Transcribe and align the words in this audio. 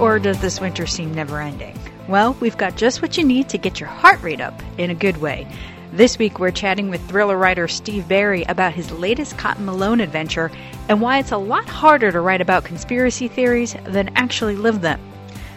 or 0.00 0.18
does 0.18 0.40
this 0.40 0.60
winter 0.60 0.86
seem 0.86 1.14
never 1.14 1.40
ending? 1.40 1.78
Well, 2.08 2.36
we've 2.40 2.56
got 2.56 2.76
just 2.76 3.02
what 3.02 3.18
you 3.18 3.24
need 3.24 3.50
to 3.50 3.58
get 3.58 3.78
your 3.78 3.88
heart 3.88 4.22
rate 4.22 4.40
up 4.40 4.60
in 4.78 4.90
a 4.90 4.94
good 4.94 5.18
way. 5.18 5.46
This 5.92 6.18
week, 6.18 6.38
we're 6.38 6.52
chatting 6.52 6.88
with 6.88 7.06
thriller 7.08 7.36
writer 7.36 7.68
Steve 7.68 8.08
Berry 8.08 8.44
about 8.44 8.72
his 8.72 8.90
latest 8.92 9.36
Cotton 9.36 9.66
Malone 9.66 10.00
adventure 10.00 10.50
and 10.88 11.00
why 11.00 11.18
it's 11.18 11.32
a 11.32 11.36
lot 11.36 11.66
harder 11.66 12.10
to 12.10 12.20
write 12.20 12.40
about 12.40 12.64
conspiracy 12.64 13.28
theories 13.28 13.76
than 13.84 14.10
actually 14.16 14.56
live 14.56 14.80
them. 14.80 15.00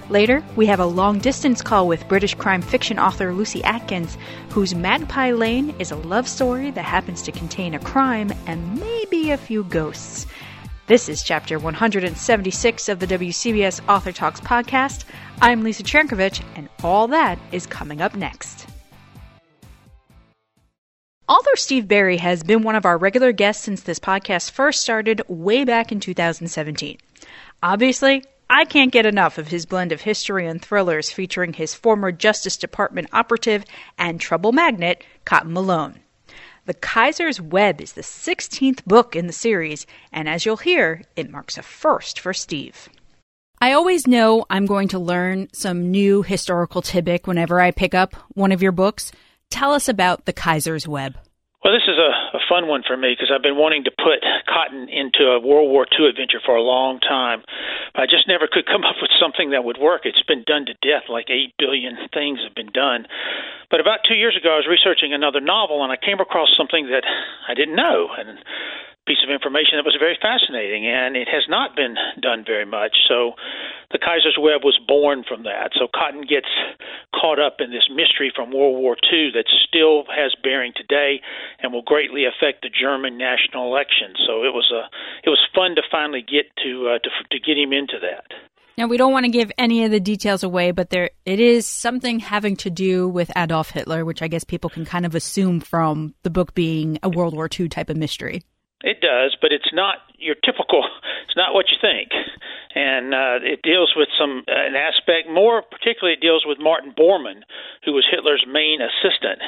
Later, 0.10 0.44
we 0.56 0.66
have 0.66 0.82
a 0.82 0.86
long 0.86 1.20
distance 1.20 1.62
call 1.62 1.88
with 1.88 2.08
British 2.10 2.34
crime 2.36 2.62
fiction 2.62 3.00
author 3.00 3.34
Lucy 3.34 3.64
Atkins, 3.64 4.18
whose 4.50 4.76
Magpie 4.76 5.32
Lane 5.32 5.74
is 5.80 5.92
a 5.92 5.96
love 5.96 6.28
story 6.28 6.72
that 6.72 6.84
happens 6.84 7.22
to 7.22 7.32
contain 7.32 7.74
a 7.74 7.80
crime 7.80 8.32
and 8.46 8.80
maybe 8.80 9.32
a 9.32 9.38
few 9.38 9.64
ghosts. 9.64 10.28
This 10.86 11.08
is 11.08 11.24
chapter 11.24 11.60
176 11.60 12.90
of 12.90 13.00
the 13.00 13.08
WCBS 13.08 13.88
Author 13.88 14.12
Talks 14.12 14.42
podcast. 14.42 15.06
I'm 15.42 15.64
Lisa 15.64 15.82
Trankovich, 15.82 16.44
and 16.58 16.68
all 16.84 17.08
that 17.08 17.40
is 17.54 17.66
coming 17.66 18.02
up 18.02 18.16
next. 18.16 18.68
Author 21.30 21.56
Steve 21.56 21.88
Berry 21.88 22.18
has 22.18 22.44
been 22.44 22.64
one 22.64 22.76
of 22.76 22.86
our 22.86 22.98
regular 22.98 23.32
guests 23.32 23.64
since 23.64 23.84
this 23.84 23.98
podcast 23.98 24.52
first 24.52 24.82
started 24.82 25.22
way 25.30 25.64
back 25.64 25.94
in 25.94 26.02
2017. 26.02 26.98
Obviously, 27.64 28.26
I 28.50 28.66
can't 28.66 28.92
get 28.92 29.06
enough 29.06 29.38
of 29.38 29.48
his 29.48 29.66
blend 29.66 29.94
of 29.94 30.02
history 30.02 30.46
and 30.46 30.62
thrillers 30.62 31.10
featuring 31.10 31.54
his 31.54 31.74
former 31.74 32.12
Justice 32.12 32.58
Department 32.58 33.08
operative 33.14 33.64
and 33.98 34.20
trouble 34.20 34.52
magnet, 34.52 35.02
Cotton 35.24 35.54
Malone. 35.54 36.03
The 36.66 36.74
Kaiser's 36.74 37.42
Web 37.42 37.82
is 37.82 37.92
the 37.92 38.02
16th 38.02 38.86
book 38.86 39.18
in 39.18 39.28
the 39.28 39.34
series, 39.34 39.86
and 40.14 40.30
as 40.30 40.46
you'll 40.46 40.56
hear, 40.56 41.02
it 41.18 41.30
marks 41.30 41.58
a 41.58 41.62
first 41.62 42.22
for 42.22 42.34
Steve. 42.34 42.88
I 43.60 43.74
always 43.74 44.08
know 44.08 44.46
I'm 44.50 44.66
going 44.66 44.88
to 44.90 45.00
learn 45.00 45.50
some 45.52 45.92
new 45.92 46.22
historical 46.22 46.82
tidbit 46.82 47.28
whenever 47.28 47.60
I 47.60 47.72
pick 47.72 47.94
up 47.94 48.16
one 48.30 48.54
of 48.54 48.62
your 48.62 48.72
books. 48.72 49.12
Tell 49.50 49.74
us 49.74 49.90
about 49.90 50.24
The 50.24 50.32
Kaiser's 50.32 50.88
Web. 50.88 51.18
Well, 51.64 51.72
this 51.72 51.88
is 51.88 51.96
a, 51.96 52.36
a 52.36 52.42
fun 52.52 52.68
one 52.68 52.84
for 52.84 52.98
me 52.98 53.16
because 53.16 53.32
I've 53.32 53.42
been 53.42 53.56
wanting 53.56 53.86
to 53.86 53.92
put 53.96 54.20
Cotton 54.52 54.90
into 54.92 55.32
a 55.32 55.40
World 55.40 55.72
War 55.72 55.88
II 55.88 56.12
adventure 56.12 56.44
for 56.44 56.56
a 56.56 56.62
long 56.62 57.00
time. 57.00 57.42
I 57.96 58.04
just 58.04 58.28
never 58.28 58.52
could 58.52 58.66
come 58.74 58.84
up 58.84 59.00
with 59.02 59.12
something 59.16 59.52
that 59.52 59.64
would 59.64 59.80
work. 59.80 60.02
It's 60.04 60.22
been 60.28 60.44
done 60.44 60.68
to 60.68 60.76
death, 60.84 61.08
like 61.08 61.32
8 61.32 61.56
billion 61.58 61.96
things 62.14 62.44
have 62.44 62.54
been 62.54 62.72
done. 62.76 63.08
But 63.72 63.80
about 63.80 64.04
two 64.04 64.16
years 64.20 64.36
ago, 64.36 64.54
I 64.54 64.60
was 64.60 64.68
researching 64.68 65.14
another 65.14 65.40
novel, 65.40 65.84
and 65.84 65.92
I 65.92 65.96
came 65.96 66.20
across 66.20 66.52
something 66.52 66.92
that 66.92 67.08
I 67.48 67.56
didn't 67.56 67.80
know, 67.80 68.12
and 68.12 68.38
piece 69.06 69.22
of 69.24 69.30
information 69.30 69.76
that 69.76 69.86
was 69.86 69.98
very 70.00 70.18
fascinating, 70.22 70.88
and 70.88 71.16
it 71.16 71.28
has 71.28 71.44
not 71.50 71.76
been 71.76 71.96
done 72.22 72.44
very 72.46 72.66
much. 72.66 72.96
So, 73.08 73.34
the 73.92 74.00
Kaiser's 74.00 74.40
Web 74.40 74.64
was 74.64 74.80
born 74.88 75.24
from 75.28 75.44
that. 75.44 75.72
So, 75.76 75.88
Cotton 75.92 76.24
gets 76.24 76.48
caught 77.14 77.40
up 77.40 77.58
in 77.60 77.72
this 77.72 77.88
mystery 77.92 78.32
from 78.34 78.52
World 78.52 78.80
War 78.80 78.96
II 78.96 79.32
that 79.36 79.46
still 79.68 80.06
has 80.08 80.36
bearing 80.42 80.74
today, 80.76 81.22
and 81.60 81.74
will 81.74 81.84
greatly 81.84 82.24
affect 82.26 82.64
the 82.64 82.72
German 82.72 83.18
national 83.18 83.68
election. 83.68 84.16
So, 84.26 84.44
it 84.48 84.56
was 84.56 84.72
a 84.72 84.88
it 85.28 85.30
was 85.30 85.42
fun 85.54 85.76
to 85.76 85.84
finally 85.92 86.24
get 86.24 86.48
to 86.64 86.96
uh, 86.96 87.00
to 87.04 87.10
to 87.32 87.40
get 87.40 87.58
him 87.58 87.74
into 87.74 88.00
that. 88.00 88.32
Now 88.78 88.88
we 88.88 88.98
don't 88.98 89.12
want 89.12 89.26
to 89.26 89.32
give 89.32 89.52
any 89.58 89.84
of 89.84 89.92
the 89.92 90.00
details 90.00 90.42
away, 90.42 90.72
but 90.72 90.90
there 90.90 91.12
it 91.26 91.40
is 91.40 91.68
something 91.68 92.20
having 92.20 92.56
to 92.58 92.72
do 92.72 93.08
with 93.08 93.30
Adolf 93.38 93.70
Hitler, 93.70 94.04
which 94.04 94.24
I 94.24 94.28
guess 94.28 94.44
people 94.44 94.70
can 94.70 94.84
kind 94.84 95.06
of 95.06 95.14
assume 95.14 95.60
from 95.60 96.16
the 96.24 96.32
book 96.32 96.56
being 96.56 96.98
a 97.04 97.10
World 97.10 97.36
War 97.36 97.48
II 97.48 97.70
type 97.70 97.92
of 97.92 97.98
mystery. 97.98 98.42
It 98.84 99.00
does, 99.00 99.36
but 99.40 99.56
it's 99.56 99.72
not 99.72 100.04
your 100.20 100.36
typical. 100.36 100.84
It's 101.24 101.40
not 101.40 101.56
what 101.56 101.72
you 101.72 101.78
think, 101.82 102.12
and 102.76 103.16
uh, 103.16 103.40
it 103.42 103.64
deals 103.64 103.96
with 103.96 104.10
some 104.20 104.44
uh, 104.46 104.54
an 104.54 104.76
aspect 104.76 105.32
more 105.32 105.64
particularly. 105.64 106.14
It 106.14 106.22
deals 106.22 106.44
with 106.46 106.60
Martin 106.60 106.94
Bormann, 106.94 107.42
who 107.86 107.94
was 107.94 108.06
Hitler's 108.06 108.46
main 108.46 108.84
assistant, 108.84 109.42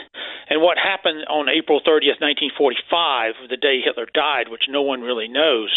and 0.50 0.64
what 0.64 0.80
happened 0.80 1.28
on 1.30 1.46
April 1.50 1.82
30th, 1.84 2.24
1945, 2.24 3.50
the 3.50 3.58
day 3.60 3.82
Hitler 3.84 4.08
died, 4.14 4.48
which 4.50 4.66
no 4.70 4.82
one 4.82 5.02
really 5.02 5.28
knows. 5.28 5.70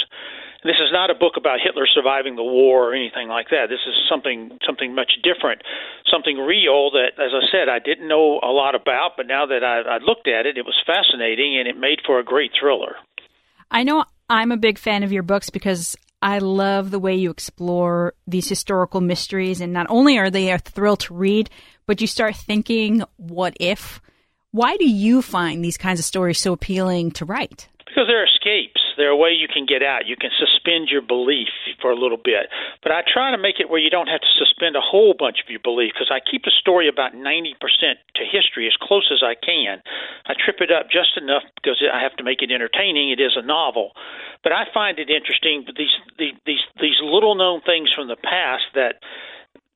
This 0.65 0.79
is 0.83 0.91
not 0.91 1.11
a 1.11 1.15
book 1.15 1.35
about 1.37 1.61
Hitler 1.63 1.87
surviving 1.87 2.37
the 2.37 2.47
war 2.47 2.91
or 2.91 2.95
anything 2.95 3.29
like 3.29 3.51
that. 3.51 3.69
This 3.69 3.85
is 3.87 3.95
something 4.09 4.59
something 4.65 4.95
much 4.95 5.19
different, 5.23 5.63
something 6.07 6.39
real 6.39 6.91
that, 6.93 7.19
as 7.19 7.35
I 7.35 7.43
said, 7.51 7.69
I 7.69 7.79
didn't 7.79 8.09
know 8.09 8.41
a 8.43 8.55
lot 8.55 8.75
about, 8.75 9.19
but 9.19 9.27
now 9.27 9.47
that 9.47 9.63
I, 9.63 9.83
I 9.83 9.99
looked 9.99 10.27
at 10.27 10.47
it, 10.47 10.57
it 10.57 10.65
was 10.65 10.79
fascinating 10.87 11.59
and 11.59 11.69
it 11.69 11.77
made 11.77 12.01
for 12.07 12.19
a 12.19 12.25
great 12.25 12.53
thriller. 12.59 12.97
I 13.71 13.83
know 13.83 14.05
I'm 14.29 14.53
a 14.53 14.57
big 14.57 14.79
fan 14.79 15.03
of 15.03 15.13
your 15.13 15.23
books 15.23 15.51
because 15.51 15.97
I 16.21 16.39
love 16.39 16.91
the 16.91 16.99
way 16.99 17.15
you 17.15 17.31
explore 17.31 18.15
these 18.27 18.49
historical 18.49 19.01
mysteries, 19.01 19.61
and 19.61 19.73
not 19.73 19.87
only 19.89 20.19
are 20.19 20.31
they 20.31 20.51
a 20.51 20.59
thrill 20.59 20.97
to 20.99 21.15
read, 21.15 21.49
but 21.87 22.01
you 22.01 22.07
start 22.07 22.35
thinking, 22.35 23.03
what 23.17 23.57
if? 23.61 24.01
Why 24.51 24.77
do 24.77 24.89
you 24.89 25.23
find 25.23 25.65
these 25.65 25.77
kinds 25.77 26.01
of 26.01 26.07
stories 26.07 26.39
so 26.39 26.53
appealing 26.53 27.13
to 27.13 27.25
write? 27.25 27.69
Because 27.89 28.05
they're 28.07 28.29
escapes. 28.29 28.81
They're 29.01 29.15
a 29.15 29.17
way 29.17 29.33
you 29.33 29.49
can 29.49 29.65
get 29.65 29.83
out. 29.83 30.07
You 30.07 30.17
can 30.17 30.31
suspend 30.37 30.93
your 30.93 31.01
belief 31.01 31.49
for 31.81 31.91
a 31.91 31.97
little 31.97 32.21
bit. 32.21 32.53
But 32.83 32.93
I 32.93 33.01
try 33.01 33.31
to 33.31 33.41
make 33.41 33.61
it 33.61 33.71
where 33.71 33.81
you 33.81 33.89
don't 33.89 34.13
have 34.13 34.21
to 34.21 34.33
suspend 34.37 34.77
a 34.77 34.85
whole 34.85 35.15
bunch 35.17 35.41
of 35.41 35.49
your 35.49 35.65
belief 35.65 35.97
because 35.97 36.13
I 36.13 36.21
keep 36.21 36.45
the 36.45 36.53
story 36.53 36.89
about 36.89 37.15
90% 37.17 37.57
to 37.57 38.23
history 38.29 38.67
as 38.67 38.77
close 38.77 39.09
as 39.09 39.25
I 39.25 39.35
can. 39.35 39.81
I 40.27 40.35
trip 40.37 40.61
it 40.61 40.71
up 40.71 40.91
just 40.93 41.17
enough 41.17 41.43
because 41.57 41.81
I 41.81 42.03
have 42.03 42.15
to 42.21 42.25
make 42.25 42.43
it 42.43 42.53
entertaining. 42.53 43.11
It 43.11 43.21
is 43.21 43.37
a 43.37 43.43
novel. 43.43 43.93
But 44.45 44.53
I 44.53 44.69
find 44.73 44.99
it 44.99 45.11
interesting 45.11 45.65
these 45.77 45.95
these 46.19 46.63
these 46.81 47.01
little 47.03 47.35
known 47.35 47.61
things 47.63 47.91
from 47.95 48.09
the 48.09 48.17
past 48.17 48.65
that 48.75 49.01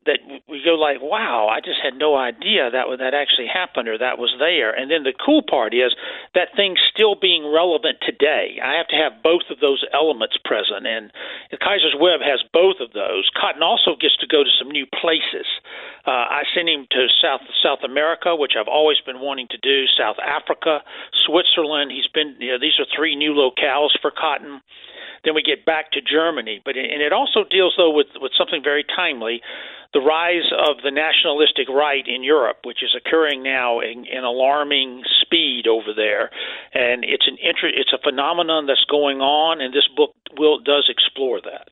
that 0.06 0.18
we 0.48 0.62
go 0.64 0.74
like, 0.74 1.00
wow, 1.00 1.46
I 1.46 1.60
just 1.60 1.78
had 1.82 1.94
no 1.94 2.16
idea 2.16 2.70
that 2.70 2.86
that 2.98 3.14
actually 3.14 3.46
happened 3.46 3.88
or 3.88 3.98
that 3.98 4.18
was 4.18 4.34
there. 4.38 4.74
And 4.74 4.90
then 4.90 5.02
the 5.02 5.14
cool 5.14 5.42
part 5.42 5.74
is 5.74 5.94
that 6.34 6.54
thing's 6.56 6.80
still 6.92 7.14
being 7.14 7.46
relevant 7.46 7.98
today. 8.02 8.58
I 8.62 8.74
have 8.74 8.88
to 8.88 8.96
have 8.96 9.22
both 9.22 9.46
of 9.50 9.60
those 9.60 9.84
elements 9.94 10.36
present, 10.44 10.86
and 10.86 11.12
Kaiser's 11.62 11.94
Web 11.98 12.20
has 12.20 12.42
both 12.52 12.80
of 12.80 12.92
those. 12.92 13.30
Cotton 13.38 13.62
also 13.62 13.94
gets 13.94 14.16
to 14.18 14.26
go 14.26 14.42
to 14.42 14.50
some 14.58 14.70
new 14.70 14.86
places. 14.86 15.46
Uh, 16.06 16.42
I 16.42 16.42
sent 16.54 16.68
him 16.68 16.86
to 16.90 17.06
South 17.22 17.42
South 17.62 17.84
America, 17.84 18.34
which 18.34 18.58
I've 18.58 18.68
always 18.70 18.98
been 19.06 19.20
wanting 19.20 19.46
to 19.50 19.58
do. 19.58 19.86
South 19.86 20.18
Africa, 20.18 20.82
Switzerland. 21.26 21.92
He's 21.92 22.10
been. 22.10 22.34
You 22.38 22.52
know, 22.52 22.58
these 22.58 22.78
are 22.78 22.86
three 22.90 23.14
new 23.14 23.32
locales 23.32 23.94
for 24.00 24.10
Cotton. 24.10 24.60
Then 25.24 25.34
we 25.34 25.42
get 25.42 25.64
back 25.64 25.92
to 25.92 26.00
Germany, 26.00 26.60
but 26.64 26.76
and 26.76 27.00
it 27.00 27.12
also 27.12 27.44
deals 27.48 27.74
though 27.76 27.90
with 27.90 28.08
with 28.20 28.32
something 28.36 28.62
very 28.62 28.84
timely 28.84 29.40
the 29.92 30.00
rise 30.00 30.48
of 30.56 30.76
the 30.82 30.90
nationalistic 30.90 31.68
right 31.68 32.06
in 32.06 32.24
Europe, 32.24 32.60
which 32.64 32.82
is 32.82 32.96
occurring 32.96 33.42
now 33.42 33.80
in, 33.80 34.06
in 34.06 34.24
alarming 34.24 35.02
speed 35.20 35.66
over 35.68 35.92
there, 35.94 36.30
and 36.72 37.04
it's 37.04 37.26
an 37.28 37.36
inter- 37.42 37.68
it's 37.68 37.92
a 37.92 38.00
phenomenon 38.02 38.66
that's 38.66 38.84
going 38.90 39.20
on, 39.20 39.60
and 39.60 39.72
this 39.72 39.88
book 39.94 40.14
will 40.38 40.58
does 40.60 40.88
explore 40.88 41.40
that. 41.42 41.68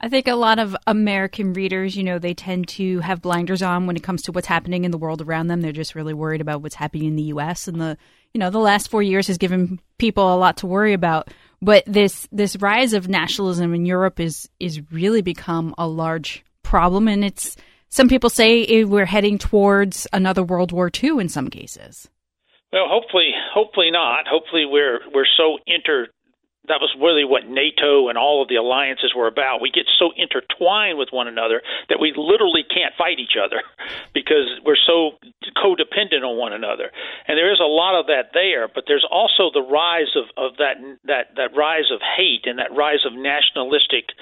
I 0.00 0.08
think 0.10 0.28
a 0.28 0.34
lot 0.34 0.58
of 0.58 0.76
American 0.86 1.54
readers, 1.54 1.96
you 1.96 2.04
know, 2.04 2.18
they 2.18 2.34
tend 2.34 2.68
to 2.68 3.00
have 3.00 3.22
blinders 3.22 3.62
on 3.62 3.86
when 3.86 3.96
it 3.96 4.02
comes 4.02 4.20
to 4.22 4.32
what's 4.32 4.46
happening 4.46 4.84
in 4.84 4.90
the 4.90 4.98
world 4.98 5.22
around 5.22 5.46
them. 5.46 5.62
They're 5.62 5.72
just 5.72 5.94
really 5.94 6.12
worried 6.12 6.42
about 6.42 6.60
what's 6.60 6.74
happening 6.74 7.08
in 7.08 7.16
the 7.16 7.22
U.S. 7.22 7.66
and 7.66 7.80
the, 7.80 7.96
you 8.34 8.38
know, 8.38 8.50
the 8.50 8.58
last 8.58 8.90
four 8.90 9.02
years 9.02 9.28
has 9.28 9.38
given 9.38 9.80
people 9.96 10.34
a 10.34 10.36
lot 10.36 10.58
to 10.58 10.66
worry 10.66 10.92
about. 10.92 11.28
But 11.64 11.84
this 11.86 12.28
this 12.30 12.56
rise 12.56 12.92
of 12.92 13.08
nationalism 13.08 13.72
in 13.72 13.86
Europe 13.86 14.20
is 14.20 14.50
is 14.60 14.82
really 14.92 15.22
become 15.22 15.74
a 15.78 15.88
large 15.88 16.44
problem, 16.62 17.08
and 17.08 17.24
it's 17.24 17.56
some 17.88 18.06
people 18.06 18.28
say 18.28 18.84
we're 18.84 19.06
heading 19.06 19.38
towards 19.38 20.06
another 20.12 20.42
World 20.42 20.72
War 20.72 20.90
II 21.02 21.20
in 21.20 21.30
some 21.30 21.48
cases. 21.48 22.10
Well, 22.70 22.84
hopefully, 22.86 23.30
hopefully 23.54 23.90
not. 23.90 24.26
Hopefully, 24.28 24.66
we're 24.66 25.00
we're 25.14 25.24
so 25.38 25.56
inter. 25.66 26.08
That 26.68 26.80
was 26.80 26.94
really 26.98 27.24
what 27.24 27.46
NATO 27.46 28.08
and 28.08 28.16
all 28.16 28.40
of 28.42 28.48
the 28.48 28.56
alliances 28.56 29.12
were 29.14 29.26
about. 29.26 29.60
We 29.60 29.70
get 29.70 29.84
so 29.98 30.12
intertwined 30.16 30.98
with 30.98 31.10
one 31.12 31.28
another 31.28 31.60
that 31.88 32.00
we 32.00 32.12
literally 32.16 32.64
can't 32.64 32.94
fight 32.96 33.18
each 33.18 33.36
other 33.36 33.62
because 34.14 34.48
we're 34.64 34.80
so 34.80 35.20
codependent 35.56 36.24
on 36.24 36.38
one 36.38 36.52
another. 36.52 36.90
And 37.28 37.36
there 37.36 37.52
is 37.52 37.60
a 37.60 37.68
lot 37.68 37.98
of 37.98 38.06
that 38.06 38.32
there, 38.32 38.68
but 38.68 38.84
there's 38.86 39.06
also 39.10 39.50
the 39.52 39.62
rise 39.62 40.16
of, 40.16 40.24
of 40.36 40.56
that 40.56 40.80
that 41.04 41.36
that 41.36 41.56
rise 41.56 41.90
of 41.92 42.00
hate 42.00 42.46
and 42.46 42.58
that 42.58 42.72
rise 42.72 43.04
of 43.04 43.12
nationalistic 43.12 44.16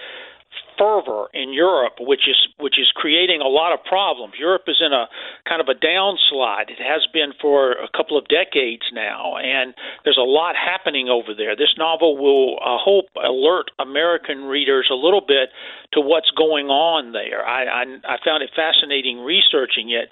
fervor 0.79 1.27
in 1.35 1.53
Europe, 1.53 1.95
which 2.01 2.29
is 2.29 2.37
which 2.59 2.79
is 2.79 2.91
creating 2.95 3.41
a 3.41 3.49
lot 3.49 3.73
of 3.73 3.85
problems. 3.85 4.35
Europe 4.39 4.65
is 4.67 4.81
in 4.81 4.93
a 4.93 5.07
kind 5.49 5.61
of 5.61 5.69
a 5.69 5.75
downslide. 5.75 6.71
It 6.71 6.81
has 6.81 7.07
been 7.13 7.33
for 7.41 7.73
a 7.73 7.89
couple 7.97 8.17
of 8.19 8.29
decades 8.29 8.83
now, 8.93 9.37
and 9.37 9.75
there's 10.05 10.19
a 10.19 10.27
lot 10.27 10.55
happening 10.57 11.09
over 11.09 11.35
there. 11.35 11.57
This 11.57 11.75
novel 11.79 12.17
will, 12.17 12.59
I 12.61 12.79
hope, 12.81 13.07
alert 13.17 13.71
American 13.79 14.45
readers 14.45 14.89
a 14.91 14.95
little 14.95 15.23
bit 15.27 15.51
to 15.93 16.01
what's 16.01 16.31
going 16.31 16.69
on 16.69 17.13
there. 17.13 17.47
I 17.47 17.65
I, 17.65 17.83
I 18.05 18.17
found 18.25 18.43
it 18.43 18.51
fascinating 18.55 19.21
researching 19.21 19.91
it 19.91 20.09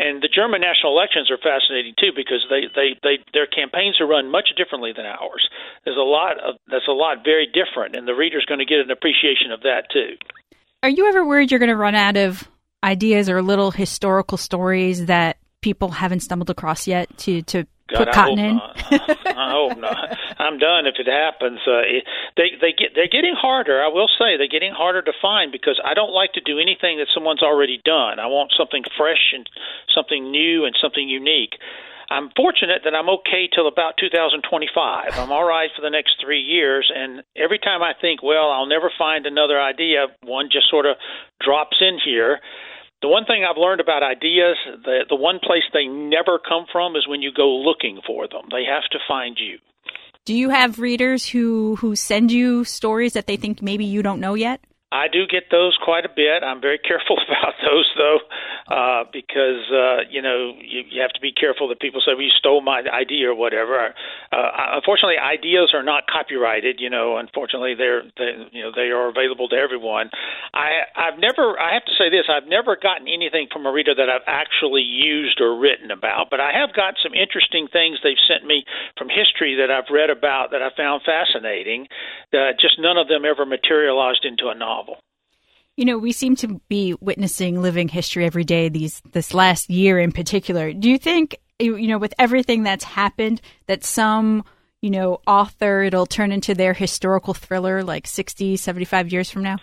and 0.00 0.22
the 0.22 0.32
German 0.32 0.64
national 0.64 0.96
elections 0.96 1.30
are 1.30 1.36
fascinating 1.36 1.92
too 2.00 2.16
because 2.16 2.40
they, 2.48 2.72
they, 2.74 2.96
they 3.04 3.20
their 3.36 3.46
campaigns 3.46 4.00
are 4.00 4.08
run 4.08 4.30
much 4.30 4.56
differently 4.56 4.92
than 4.96 5.04
ours. 5.04 5.48
There's 5.84 6.00
a 6.00 6.00
lot 6.00 6.40
of 6.40 6.56
that's 6.72 6.88
a 6.88 6.96
lot 6.96 7.22
very 7.22 7.46
different, 7.46 7.94
and 7.94 8.08
the 8.08 8.14
reader's 8.14 8.46
going 8.48 8.60
to 8.60 8.64
get 8.64 8.80
an 8.80 8.90
appreciation 8.90 9.52
of 9.52 9.60
that 9.62 9.92
too. 9.92 10.16
Are 10.82 10.88
you 10.88 11.06
ever 11.06 11.24
worried 11.24 11.50
you're 11.50 11.60
going 11.60 11.68
to 11.68 11.76
run 11.76 11.94
out 11.94 12.16
of 12.16 12.48
ideas 12.82 13.28
or 13.28 13.42
little 13.42 13.70
historical 13.70 14.38
stories 14.38 15.06
that 15.06 15.36
people 15.60 15.90
haven't 15.90 16.20
stumbled 16.20 16.48
across 16.48 16.86
yet 16.86 17.14
to 17.18 17.42
to 17.42 17.66
God, 17.90 18.06
put 18.06 18.14
Cotton 18.14 18.38
in? 18.38 18.60
I 18.60 19.50
hope 19.52 19.78
not. 19.78 20.16
I'm 20.38 20.58
done 20.58 20.86
if 20.86 20.94
it 20.98 21.06
happens. 21.06 21.60
Uh, 21.66 21.82
it, 21.84 22.04
they 22.36 22.50
they 22.60 22.72
get 22.72 22.94
they're 22.94 23.10
getting 23.10 23.34
harder. 23.34 23.82
I 23.82 23.88
will 23.88 24.08
say 24.18 24.36
they're 24.36 24.48
getting 24.50 24.72
harder 24.72 25.02
to 25.02 25.12
find 25.20 25.52
because 25.52 25.80
I 25.84 25.94
don't 25.94 26.12
like 26.12 26.32
to 26.34 26.40
do 26.40 26.58
anything 26.58 26.98
that 26.98 27.08
someone's 27.14 27.42
already 27.42 27.80
done. 27.84 28.18
I 28.18 28.26
want 28.26 28.52
something 28.56 28.84
fresh 28.96 29.32
and 29.34 29.48
something 29.94 30.30
new 30.30 30.64
and 30.64 30.74
something 30.80 31.08
unique. 31.08 31.58
I'm 32.10 32.30
fortunate 32.34 32.82
that 32.82 32.94
I'm 32.94 33.08
okay 33.22 33.46
till 33.46 33.68
about 33.68 33.94
2025. 33.96 35.14
I'm 35.14 35.30
all 35.30 35.44
right 35.44 35.70
for 35.76 35.82
the 35.82 35.90
next 35.90 36.16
three 36.20 36.42
years, 36.42 36.90
and 36.92 37.22
every 37.36 37.60
time 37.60 37.82
I 37.84 37.92
think, 38.00 38.20
well, 38.20 38.50
I'll 38.50 38.66
never 38.66 38.90
find 38.98 39.26
another 39.26 39.60
idea, 39.60 40.06
one 40.24 40.48
just 40.50 40.68
sort 40.68 40.86
of 40.86 40.96
drops 41.40 41.76
in 41.80 41.98
here. 42.04 42.40
The 43.02 43.08
one 43.08 43.24
thing 43.24 43.44
I've 43.48 43.56
learned 43.56 43.80
about 43.80 44.02
ideas, 44.02 44.56
the 44.84 45.04
the 45.08 45.16
one 45.16 45.38
place 45.42 45.62
they 45.72 45.86
never 45.86 46.38
come 46.38 46.66
from 46.70 46.96
is 46.96 47.08
when 47.08 47.22
you 47.22 47.32
go 47.32 47.48
looking 47.48 48.00
for 48.06 48.28
them. 48.28 48.48
They 48.50 48.64
have 48.64 48.84
to 48.92 48.98
find 49.08 49.38
you. 49.38 49.58
Do 50.26 50.34
you 50.34 50.50
have 50.50 50.78
readers 50.78 51.26
who 51.26 51.76
who 51.76 51.96
send 51.96 52.30
you 52.30 52.64
stories 52.64 53.14
that 53.14 53.26
they 53.26 53.36
think 53.36 53.62
maybe 53.62 53.86
you 53.86 54.02
don't 54.02 54.20
know 54.20 54.34
yet? 54.34 54.60
I 54.92 55.06
do 55.06 55.22
get 55.26 55.54
those 55.54 55.78
quite 55.78 56.04
a 56.04 56.10
bit. 56.10 56.42
I'm 56.42 56.60
very 56.60 56.78
careful 56.90 57.16
about 57.22 57.54
those, 57.62 57.86
though, 57.96 58.18
uh, 58.66 59.04
because 59.12 59.62
uh, 59.70 60.02
you 60.10 60.20
know 60.20 60.54
you, 60.58 60.82
you 60.90 61.00
have 61.00 61.14
to 61.14 61.20
be 61.20 61.30
careful 61.30 61.68
that 61.68 61.78
people 61.78 62.02
say, 62.02 62.12
"Well, 62.12 62.26
you 62.26 62.34
stole 62.34 62.60
my 62.60 62.82
idea" 62.90 63.30
or 63.30 63.34
whatever. 63.34 63.94
Uh, 64.32 64.50
unfortunately, 64.74 65.18
ideas 65.18 65.70
are 65.74 65.84
not 65.84 66.10
copyrighted. 66.10 66.80
You 66.80 66.90
know, 66.90 67.18
unfortunately, 67.18 67.74
they're 67.78 68.02
they, 68.18 68.50
you 68.50 68.62
know 68.62 68.72
they 68.74 68.90
are 68.90 69.08
available 69.08 69.48
to 69.50 69.56
everyone. 69.56 70.10
I 70.54 70.90
I've 70.96 71.20
never 71.22 71.54
I 71.54 71.74
have 71.74 71.84
to 71.86 71.94
say 71.94 72.10
this 72.10 72.26
I've 72.26 72.50
never 72.50 72.74
gotten 72.74 73.06
anything 73.06 73.46
from 73.52 73.66
a 73.66 73.72
reader 73.72 73.94
that 73.94 74.10
I've 74.10 74.26
actually 74.26 74.82
used 74.82 75.40
or 75.40 75.54
written 75.54 75.92
about, 75.92 76.30
but 76.34 76.40
I 76.40 76.50
have 76.50 76.74
got 76.74 76.94
some 77.00 77.14
interesting 77.14 77.70
things 77.70 78.02
they've 78.02 78.18
sent 78.26 78.42
me 78.42 78.66
from 78.98 79.06
history 79.06 79.54
that 79.62 79.70
I've 79.70 79.86
read 79.86 80.10
about 80.10 80.50
that 80.50 80.62
I 80.62 80.74
found 80.74 81.02
fascinating. 81.06 81.86
Uh, 82.34 82.58
just 82.58 82.74
none 82.78 82.98
of 82.98 83.06
them 83.06 83.22
ever 83.22 83.46
materialized 83.46 84.26
into 84.26 84.50
a 84.50 84.54
novel 84.54 84.79
novel. 84.80 85.00
You 85.76 85.84
know, 85.84 85.98
we 85.98 86.12
seem 86.12 86.36
to 86.36 86.60
be 86.68 86.94
witnessing 87.00 87.62
living 87.62 87.88
history 87.88 88.26
every 88.26 88.44
day 88.44 88.68
these 88.68 89.00
this 89.12 89.32
last 89.32 89.70
year 89.70 89.98
in 89.98 90.12
particular. 90.12 90.72
Do 90.72 90.90
you 90.90 90.98
think 90.98 91.38
you 91.58 91.88
know 91.88 91.98
with 91.98 92.14
everything 92.18 92.62
that's 92.62 92.84
happened 92.84 93.40
that 93.66 93.84
some 93.84 94.44
you 94.82 94.90
know 94.90 95.20
author 95.26 95.82
it'll 95.82 96.06
turn 96.06 96.32
into 96.32 96.54
their 96.54 96.72
historical 96.72 97.34
thriller 97.34 97.82
like 97.82 98.06
60 98.06 98.56
75 98.56 99.12
years 99.12 99.30
from 99.30 99.42
now 99.42 99.58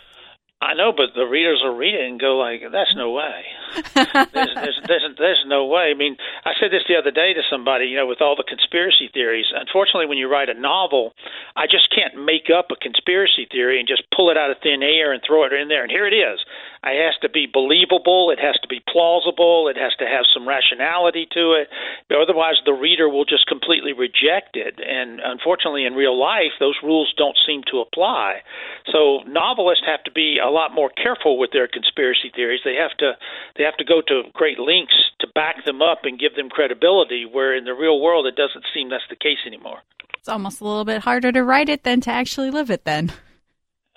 I 0.59 0.73
know, 0.73 0.89
but 0.89 1.13
the 1.13 1.29
readers 1.29 1.61
will 1.61 1.77
read 1.77 1.93
it 1.93 2.01
and 2.01 2.19
go 2.19 2.37
like, 2.37 2.65
"That's 2.71 2.95
no 2.97 3.11
way. 3.11 3.45
there's, 3.93 4.33
there's, 4.33 4.79
there's, 4.87 5.05
there's 5.17 5.45
no 5.45 5.67
way." 5.67 5.93
I 5.93 5.93
mean, 5.93 6.17
I 6.45 6.53
said 6.59 6.71
this 6.73 6.81
the 6.89 6.97
other 6.97 7.11
day 7.11 7.33
to 7.37 7.45
somebody. 7.45 7.85
You 7.85 7.97
know, 7.97 8.07
with 8.07 8.21
all 8.21 8.35
the 8.35 8.47
conspiracy 8.47 9.07
theories, 9.13 9.45
unfortunately, 9.53 10.07
when 10.07 10.17
you 10.17 10.25
write 10.25 10.49
a 10.49 10.57
novel, 10.57 11.13
I 11.55 11.67
just 11.69 11.93
can't 11.93 12.25
make 12.25 12.49
up 12.49 12.73
a 12.73 12.75
conspiracy 12.75 13.45
theory 13.45 13.77
and 13.77 13.87
just 13.87 14.09
pull 14.09 14.31
it 14.31 14.37
out 14.37 14.49
of 14.49 14.57
thin 14.63 14.81
air 14.81 15.13
and 15.13 15.21
throw 15.21 15.45
it 15.45 15.53
in 15.53 15.69
there. 15.69 15.83
And 15.83 15.91
here 15.91 16.07
it 16.07 16.17
is. 16.17 16.41
It 16.83 17.05
has 17.05 17.21
to 17.21 17.29
be 17.29 17.45
believable. 17.45 18.31
It 18.33 18.39
has 18.39 18.57
to 18.65 18.67
be 18.67 18.81
plausible. 18.89 19.67
It 19.69 19.77
has 19.77 19.93
to 19.99 20.09
have 20.09 20.25
some 20.33 20.47
rationality 20.47 21.27
to 21.37 21.53
it. 21.53 21.69
Otherwise, 22.09 22.55
the 22.65 22.71
reader 22.71 23.09
will 23.09 23.25
just 23.25 23.47
completely 23.47 23.91
reject 23.91 24.55
it. 24.55 24.79
And 24.79 25.19
unfortunately, 25.19 25.85
in 25.85 25.93
real 25.93 26.17
life, 26.17 26.55
those 26.59 26.79
rules 26.81 27.13
don't 27.17 27.37
seem 27.45 27.63
to 27.71 27.79
apply. 27.79 28.43
So 28.91 29.19
novelists 29.27 29.83
have 29.85 30.03
to 30.05 30.11
be 30.11 30.39
a 30.39 30.49
lot 30.49 30.73
more 30.73 30.89
careful 30.89 31.37
with 31.37 31.51
their 31.51 31.67
conspiracy 31.67 32.31
theories. 32.33 32.61
They 32.63 32.75
have 32.75 32.95
to 32.99 33.13
they 33.57 33.63
have 33.63 33.75
to 33.77 33.83
go 33.83 34.01
to 34.07 34.23
great 34.33 34.59
lengths 34.59 35.11
to 35.19 35.27
back 35.35 35.65
them 35.65 35.81
up 35.81 35.99
and 36.03 36.19
give 36.19 36.35
them 36.35 36.49
credibility. 36.49 37.25
Where 37.25 37.55
in 37.55 37.65
the 37.65 37.73
real 37.73 37.99
world, 37.99 38.25
it 38.25 38.35
doesn't 38.35 38.65
seem 38.73 38.89
that's 38.89 39.03
the 39.09 39.17
case 39.17 39.43
anymore. 39.45 39.79
It's 40.17 40.29
almost 40.29 40.61
a 40.61 40.63
little 40.63 40.85
bit 40.85 41.01
harder 41.01 41.31
to 41.33 41.43
write 41.43 41.67
it 41.67 41.83
than 41.83 41.99
to 42.01 42.11
actually 42.11 42.51
live 42.51 42.71
it. 42.71 42.85
Then. 42.85 43.11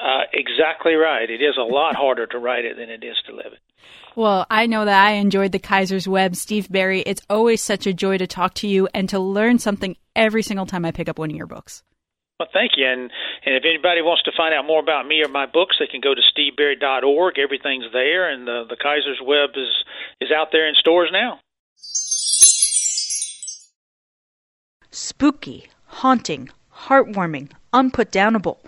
Uh, 0.00 0.22
exactly 0.32 0.94
right. 0.94 1.28
It 1.30 1.42
is 1.42 1.56
a 1.58 1.62
lot 1.62 1.94
harder 1.94 2.26
to 2.26 2.38
write 2.38 2.64
it 2.64 2.76
than 2.76 2.88
it 2.88 3.04
is 3.04 3.16
to 3.26 3.36
live 3.36 3.52
it. 3.52 3.60
Well, 4.16 4.46
I 4.50 4.66
know 4.66 4.84
that 4.84 5.06
I 5.06 5.12
enjoyed 5.12 5.52
the 5.52 5.58
Kaiser's 5.58 6.08
Web. 6.08 6.34
Steve 6.36 6.70
Berry, 6.70 7.00
it's 7.02 7.22
always 7.30 7.62
such 7.62 7.86
a 7.86 7.92
joy 7.92 8.18
to 8.18 8.26
talk 8.26 8.54
to 8.54 8.66
you 8.66 8.88
and 8.92 9.08
to 9.08 9.18
learn 9.18 9.58
something 9.58 9.96
every 10.16 10.42
single 10.42 10.66
time 10.66 10.84
I 10.84 10.90
pick 10.90 11.08
up 11.08 11.18
one 11.18 11.30
of 11.30 11.36
your 11.36 11.46
books. 11.46 11.82
Well, 12.38 12.48
thank 12.52 12.72
you. 12.76 12.86
And 12.86 13.10
and 13.44 13.54
if 13.54 13.64
anybody 13.64 14.00
wants 14.00 14.22
to 14.24 14.32
find 14.36 14.54
out 14.54 14.66
more 14.66 14.80
about 14.80 15.06
me 15.06 15.22
or 15.22 15.28
my 15.28 15.46
books, 15.46 15.76
they 15.78 15.86
can 15.86 16.00
go 16.00 16.14
to 16.14 16.22
steveberry.org. 16.22 17.38
Everything's 17.38 17.92
there, 17.92 18.30
and 18.30 18.46
the 18.46 18.64
the 18.68 18.76
Kaiser's 18.76 19.20
Web 19.22 19.50
is 19.56 19.84
is 20.20 20.32
out 20.32 20.48
there 20.50 20.66
in 20.66 20.74
stores 20.74 21.10
now. 21.12 21.38
Spooky, 24.90 25.68
haunting, 25.86 26.48
heartwarming, 26.74 27.52
unputdownable. 27.74 28.58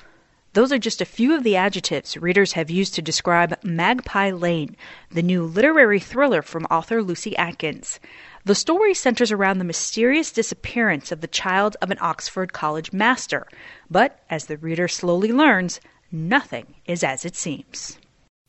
Those 0.54 0.70
are 0.70 0.78
just 0.78 1.00
a 1.00 1.06
few 1.06 1.34
of 1.34 1.44
the 1.44 1.56
adjectives 1.56 2.14
readers 2.18 2.52
have 2.52 2.70
used 2.70 2.94
to 2.94 3.02
describe 3.02 3.58
Magpie 3.64 4.32
Lane, 4.32 4.76
the 5.10 5.22
new 5.22 5.44
literary 5.44 5.98
thriller 5.98 6.42
from 6.42 6.66
author 6.66 7.02
Lucy 7.02 7.34
Atkins. 7.38 7.98
The 8.44 8.54
story 8.54 8.92
centers 8.92 9.32
around 9.32 9.58
the 9.58 9.64
mysterious 9.64 10.30
disappearance 10.30 11.10
of 11.10 11.22
the 11.22 11.26
child 11.26 11.78
of 11.80 11.90
an 11.90 11.96
Oxford 12.02 12.52
College 12.52 12.92
master. 12.92 13.46
But 13.90 14.22
as 14.28 14.44
the 14.44 14.58
reader 14.58 14.88
slowly 14.88 15.32
learns, 15.32 15.80
nothing 16.10 16.74
is 16.84 17.02
as 17.02 17.24
it 17.24 17.34
seems. 17.34 17.98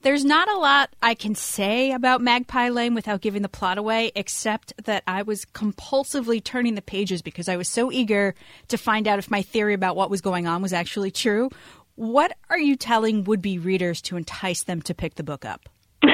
There's 0.01 0.25
not 0.25 0.50
a 0.50 0.57
lot 0.57 0.89
I 1.01 1.13
can 1.13 1.33
say 1.33 1.94
about 1.94 2.19
Magpie 2.19 2.67
Lane 2.67 2.94
without 2.94 3.21
giving 3.21 3.41
the 3.41 3.47
plot 3.47 3.77
away, 3.77 4.11
except 4.15 4.73
that 4.83 5.01
I 5.07 5.21
was 5.21 5.45
compulsively 5.45 6.44
turning 6.44 6.75
the 6.75 6.81
pages 6.81 7.21
because 7.21 7.47
I 7.47 7.55
was 7.55 7.69
so 7.69 7.89
eager 7.89 8.35
to 8.67 8.77
find 8.77 9.07
out 9.07 9.19
if 9.19 9.31
my 9.31 9.41
theory 9.41 9.73
about 9.73 9.95
what 9.95 10.09
was 10.09 10.19
going 10.19 10.45
on 10.45 10.61
was 10.61 10.73
actually 10.73 11.11
true. 11.11 11.50
What 11.95 12.34
are 12.50 12.60
you 12.60 12.75
telling 12.75 13.24
would 13.25 13.42
be 13.42 13.60
readers 13.60 14.01
to 14.04 14.18
entice 14.18 14.63
them 14.63 14.81
to 14.84 14.94
pick 14.94 15.16
the 15.16 15.24
book 15.24 15.45
up? 15.45 15.69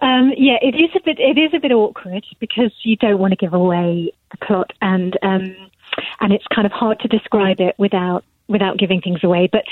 Um, 0.00 0.32
yeah, 0.36 0.58
it 0.60 0.74
is 0.74 0.90
a 0.94 1.00
bit. 1.02 1.18
It 1.18 1.38
is 1.38 1.54
a 1.54 1.60
bit 1.60 1.72
awkward 1.72 2.26
because 2.38 2.72
you 2.82 2.94
don't 2.96 3.18
want 3.18 3.32
to 3.32 3.36
give 3.36 3.54
away 3.54 4.12
the 4.32 4.46
plot, 4.46 4.70
and 4.82 5.16
um, 5.22 5.56
and 6.20 6.30
it's 6.30 6.44
kind 6.54 6.66
of 6.66 6.72
hard 6.72 7.00
to 7.00 7.08
describe 7.08 7.58
it 7.58 7.74
without 7.78 8.22
without 8.46 8.76
giving 8.76 9.00
things 9.00 9.24
away. 9.24 9.48
But 9.50 9.64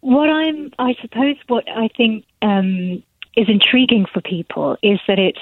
what 0.00 0.28
I'm, 0.28 0.72
I 0.80 0.94
suppose, 1.00 1.36
what 1.46 1.68
I 1.68 1.88
think 1.96 2.24
um, 2.42 3.02
is 3.40 3.48
intriguing 3.48 4.04
for 4.12 4.20
people 4.20 4.76
is 4.82 5.00
that 5.08 5.18
it's 5.18 5.40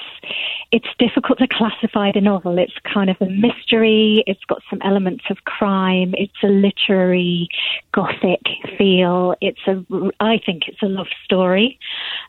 it's 0.71 0.87
difficult 0.97 1.39
to 1.39 1.47
classify 1.47 2.11
the 2.13 2.21
novel. 2.21 2.57
It's 2.57 2.73
kind 2.91 3.09
of 3.09 3.17
a 3.19 3.25
mystery. 3.25 4.23
It's 4.25 4.43
got 4.45 4.61
some 4.69 4.79
elements 4.83 5.25
of 5.29 5.43
crime. 5.43 6.13
It's 6.17 6.41
a 6.41 6.47
literary 6.47 7.49
gothic 7.93 8.41
feel. 8.77 9.35
It's 9.41 9.59
a 9.67 9.83
I 10.21 10.39
think 10.45 10.63
it's 10.67 10.81
a 10.81 10.87
love 10.87 11.07
story, 11.25 11.77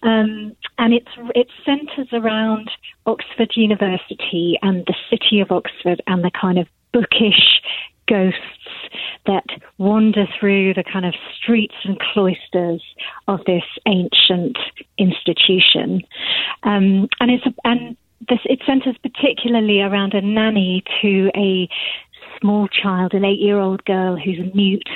um, 0.03 0.57
and 0.79 0.93
it's 0.93 1.13
it 1.37 1.47
centres 1.65 2.09
around 2.13 2.69
Oxford 3.07 3.53
University 3.55 4.59
and 4.63 4.85
the 4.87 4.95
city 5.09 5.41
of 5.41 5.53
Oxford 5.53 6.03
and 6.09 6.25
the 6.25 6.33
kind 6.33 6.59
of 6.59 6.67
bookish 6.93 7.61
ghosts 8.09 8.41
that 9.27 9.45
wander 9.79 10.27
through 10.39 10.75
the 10.75 10.85
kind 10.85 11.05
of 11.05 11.15
streets 11.37 11.75
and 11.85 11.99
cloisters 11.99 12.83
of 13.29 13.41
this 13.47 13.65
ancient 13.87 14.59
institution. 14.99 16.03
Um, 16.63 17.09
and 17.21 17.31
it's 17.31 17.45
and 17.65 17.97
this, 18.29 18.41
it 18.45 18.61
centers 18.67 18.97
particularly 19.03 19.81
around 19.81 20.15
a 20.15 20.21
nanny 20.21 20.83
to 21.03 21.31
a 21.35 21.69
small 22.41 22.69
child, 22.69 23.13
an 23.13 23.25
eight-year-old 23.25 23.85
girl 23.85 24.17
who's 24.17 24.39
mute 24.55 24.89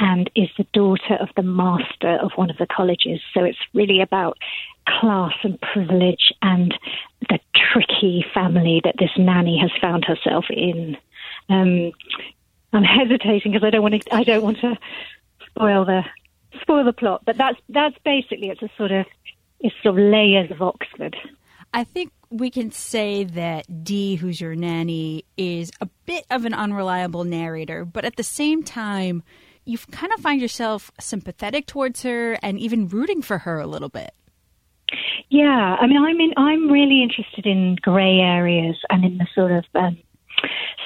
and 0.00 0.30
is 0.34 0.48
the 0.58 0.66
daughter 0.72 1.16
of 1.20 1.28
the 1.36 1.42
master 1.42 2.18
of 2.20 2.32
one 2.34 2.50
of 2.50 2.56
the 2.56 2.66
colleges. 2.66 3.20
So 3.34 3.44
it's 3.44 3.58
really 3.72 4.00
about 4.00 4.36
class 4.88 5.34
and 5.44 5.60
privilege 5.60 6.32
and 6.42 6.74
the 7.28 7.38
tricky 7.54 8.24
family 8.34 8.80
that 8.84 8.96
this 8.98 9.10
nanny 9.16 9.58
has 9.58 9.70
found 9.80 10.04
herself 10.04 10.46
in. 10.50 10.96
Um, 11.48 11.92
I'm 12.72 12.84
hesitating 12.84 13.52
because 13.52 13.66
I 13.66 13.70
don't 13.70 13.82
want 13.82 14.02
to. 14.02 14.14
I 14.14 14.24
don't 14.24 14.42
want 14.42 14.58
to 14.60 14.76
spoil 15.46 15.84
the 15.84 16.02
spoil 16.60 16.84
the 16.84 16.92
plot. 16.92 17.22
But 17.24 17.36
that's 17.36 17.58
that's 17.68 17.96
basically 18.04 18.48
it's 18.48 18.62
a 18.62 18.70
sort 18.76 18.92
of 18.92 19.06
it's 19.60 19.74
sort 19.82 19.98
of 19.98 20.04
layers 20.04 20.50
of 20.50 20.62
Oxford. 20.62 21.16
I 21.74 21.84
think 21.84 22.12
we 22.30 22.50
can 22.50 22.70
say 22.70 23.24
that 23.24 23.84
Dee, 23.84 24.16
who's 24.16 24.40
your 24.40 24.54
nanny, 24.54 25.24
is 25.36 25.70
a 25.80 25.86
bit 26.06 26.24
of 26.30 26.44
an 26.44 26.54
unreliable 26.54 27.24
narrator, 27.24 27.84
but 27.84 28.04
at 28.04 28.16
the 28.16 28.22
same 28.22 28.62
time, 28.62 29.22
you 29.64 29.78
kind 29.90 30.12
of 30.12 30.20
find 30.20 30.40
yourself 30.40 30.90
sympathetic 31.00 31.66
towards 31.66 32.02
her 32.02 32.38
and 32.42 32.58
even 32.58 32.88
rooting 32.88 33.22
for 33.22 33.38
her 33.38 33.60
a 33.60 33.66
little 33.66 33.88
bit. 33.88 34.12
Yeah, 35.30 35.76
I 35.80 35.86
mean, 35.86 36.02
I'm 36.02 36.20
in, 36.20 36.32
I'm 36.36 36.70
really 36.70 37.02
interested 37.02 37.46
in 37.46 37.76
grey 37.76 38.18
areas 38.18 38.76
and 38.90 39.04
in 39.04 39.16
the 39.16 39.26
sort 39.34 39.52
of 39.52 39.64
um, 39.74 39.96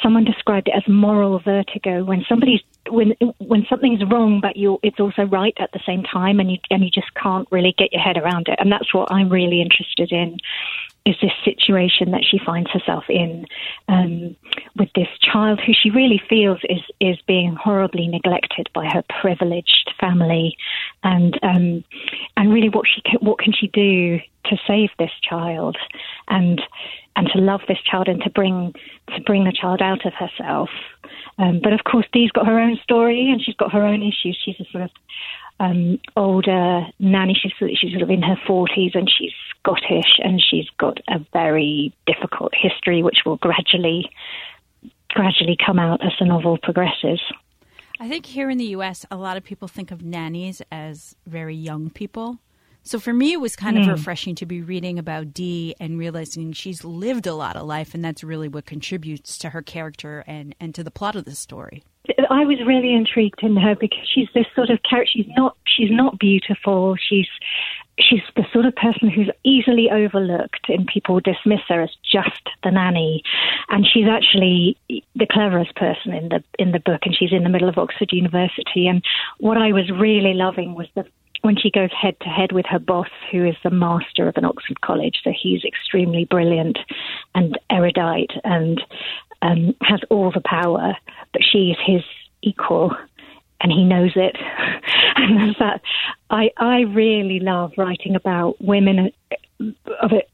someone 0.07 0.23
described 0.25 0.69
it 0.69 0.75
as 0.77 0.85
moral 0.87 1.41
vertigo. 1.41 2.05
When 2.05 2.25
somebody's 2.29 2.61
when 2.89 3.15
when 3.39 3.67
something's 3.69 4.05
wrong 4.09 4.41
but 4.41 4.57
you 4.57 4.79
it's 4.85 5.01
also 5.01 5.25
right 5.25 5.57
at 5.59 5.73
the 5.73 5.81
same 5.85 6.05
time 6.05 6.39
and 6.39 6.49
you 6.53 6.59
and 6.71 6.85
you 6.85 6.91
just 6.91 7.13
can't 7.15 7.49
really 7.51 7.75
get 7.77 7.93
your 7.93 8.01
head 8.01 8.17
around 8.17 8.47
it. 8.47 8.57
And 8.61 8.71
that's 8.71 8.95
what 8.95 9.11
I'm 9.11 9.29
really 9.29 9.61
interested 9.61 10.13
in 10.13 10.39
is 11.05 11.17
this 11.21 11.33
situation 11.45 12.13
that 12.13 12.25
she 12.29 12.39
finds 12.45 12.71
herself 12.71 13.05
in 13.09 13.47
um, 13.89 14.37
with 14.77 14.89
this 14.95 15.09
child 15.21 15.61
who 15.65 15.73
she 15.73 15.91
really 15.91 16.23
feels 16.29 16.59
is 16.69 16.83
is 17.01 17.17
being 17.27 17.57
horribly 17.57 18.07
neglected 18.07 18.69
by 18.73 18.87
her 18.87 19.03
privileged 19.21 19.93
family, 19.99 20.57
and 21.03 21.37
um, 21.43 21.85
and 22.37 22.53
really 22.53 22.69
what 22.69 22.87
she 22.87 23.01
can, 23.03 23.19
what 23.21 23.39
can 23.41 23.53
she 23.53 23.67
do 23.69 24.21
to 24.47 24.57
save 24.69 24.91
this 24.99 25.11
child, 25.29 25.77
and 26.29 26.63
and 27.17 27.29
to 27.33 27.39
love 27.41 27.63
this 27.67 27.79
child 27.91 28.09
and 28.09 28.23
to 28.23 28.31
bring 28.31 28.75
to 29.15 29.21
bring 29.23 29.45
the 29.45 29.53
child 29.53 29.81
out 29.83 30.05
of 30.07 30.13
herself. 30.13 30.69
Um, 31.39 31.61
but 31.63 31.73
of 31.73 31.81
course, 31.85 32.07
Dee's 32.13 32.31
got 32.31 32.47
her 32.47 32.59
own 32.59 32.79
story 32.83 33.31
and 33.31 33.43
she's 33.43 33.57
got 33.57 33.73
her 33.73 33.85
own 33.85 34.03
issues. 34.03 34.39
She's 34.43 34.61
a 34.61 34.71
sort 34.71 34.85
of 34.85 34.91
um, 35.59 35.99
older 36.15 36.87
nanny. 36.99 37.35
She's, 37.35 37.53
she's 37.79 37.91
sort 37.91 38.03
of 38.03 38.11
in 38.11 38.23
her 38.23 38.37
40s 38.49 38.95
and 38.95 39.11
she's 39.11 39.33
Scottish 39.59 40.19
and 40.23 40.43
she's 40.43 40.67
got 40.79 40.99
a 41.09 41.19
very 41.33 41.93
difficult 42.07 42.53
history, 42.55 43.03
which 43.03 43.19
will 43.25 43.37
gradually 43.37 44.11
gradually 45.11 45.57
come 45.65 45.79
out 45.79 46.05
as 46.05 46.13
the 46.19 46.27
novel 46.27 46.59
progresses. 46.63 47.21
I 47.99 48.09
think 48.09 48.27
here 48.27 48.51
in 48.51 48.59
the 48.59 48.67
U.S., 48.67 49.07
a 49.11 49.17
lot 49.17 49.39
of 49.39 49.45
people 49.45 49.69
think 49.69 49.91
of 49.91 50.03
nannies 50.03 50.61
as 50.71 51.17
very 51.27 51.57
young 51.57 51.89
people. 51.89 52.39
So 52.87 53.01
for 53.01 53.13
me, 53.13 53.33
it 53.33 53.41
was 53.41 53.57
kind 53.57 53.77
mm. 53.77 53.81
of 53.81 53.87
hmm. 53.87 53.93
refreshing 53.93 54.37
to 54.37 54.47
be 54.47 54.63
reading 54.63 54.99
about 54.99 55.35
Dee 55.35 55.75
and 55.81 55.99
realizing 55.99 56.53
she's 56.53 56.85
lived 56.85 57.27
a 57.27 57.35
lot 57.35 57.57
of 57.57 57.67
life, 57.67 57.95
and 57.95 58.05
that's 58.05 58.23
really 58.23 58.49
what 58.49 58.65
contributes 58.65 59.39
to 59.39 59.51
her 59.51 59.61
character 59.61 60.23
and, 60.27 60.55
and 60.61 60.75
to 60.77 60.85
the 60.85 60.93
plot 60.93 61.17
of 61.17 61.25
the 61.25 61.35
story. 61.35 61.83
I 62.31 62.45
was 62.45 62.59
really 62.65 62.95
intrigued 62.95 63.43
in 63.43 63.57
her 63.57 63.75
because 63.75 64.07
she's 64.15 64.29
this 64.35 64.47
sort 64.55 64.71
of 64.71 64.79
character. 64.89 65.11
She's 65.17 65.27
not 65.37 65.57
she's 65.67 65.91
not 65.91 66.19
beautiful. 66.19 66.95
She's 66.97 67.27
she's 67.99 68.21
the 68.37 68.45
sort 68.53 68.67
of 68.67 68.75
person 68.77 69.09
who's 69.09 69.31
easily 69.45 69.91
overlooked 69.91 70.69
and 70.69 70.87
people 70.87 71.19
dismiss 71.21 71.61
her 71.69 71.83
as 71.83 71.91
just 72.05 72.43
the 72.63 72.71
nanny 72.71 73.23
and 73.69 73.87
she's 73.87 74.07
actually 74.07 74.77
the 74.89 75.27
cleverest 75.31 75.75
person 75.77 76.13
in 76.13 76.29
the 76.29 76.45
in 76.59 76.73
the 76.73 76.81
book 76.81 77.01
and 77.05 77.17
she's 77.17 77.33
in 77.33 77.43
the 77.43 77.49
middle 77.49 77.69
of 77.69 77.79
Oxford 77.79 78.13
University 78.13 78.87
and 78.87 79.03
what 79.39 79.57
I 79.57 79.73
was 79.73 79.91
really 79.91 80.35
loving 80.35 80.75
was 80.75 80.89
the 80.95 81.07
when 81.47 81.57
she 81.57 81.71
goes 81.71 81.91
head 81.93 82.19
to 82.21 82.29
head 82.29 82.53
with 82.53 82.67
her 82.67 82.79
boss 82.79 83.09
who 83.31 83.45
is 83.45 83.57
the 83.63 83.71
master 83.71 84.29
of 84.29 84.37
an 84.37 84.45
Oxford 84.45 84.81
college 84.81 85.21
so 85.25 85.31
he's 85.31 85.65
extremely 85.65 86.25
brilliant 86.25 86.79
and 87.35 87.59
erudite 87.71 88.33
and 88.45 88.83
um, 89.43 89.75
has 89.83 90.01
all 90.11 90.31
the 90.31 90.41
power 90.41 90.97
but 91.33 91.43
she's 91.43 91.77
his 91.85 92.03
equal 92.43 92.95
and 93.61 93.73
he 93.73 93.85
knows 93.85 94.13
it. 94.17 94.37
and 95.17 95.55
that 95.59 95.81
I 96.31 96.51
I 96.57 96.81
really 96.81 97.41
love 97.41 97.73
writing 97.77 98.15
about 98.15 98.61
women 98.61 99.11
of 99.59 100.13
it. 100.13 100.29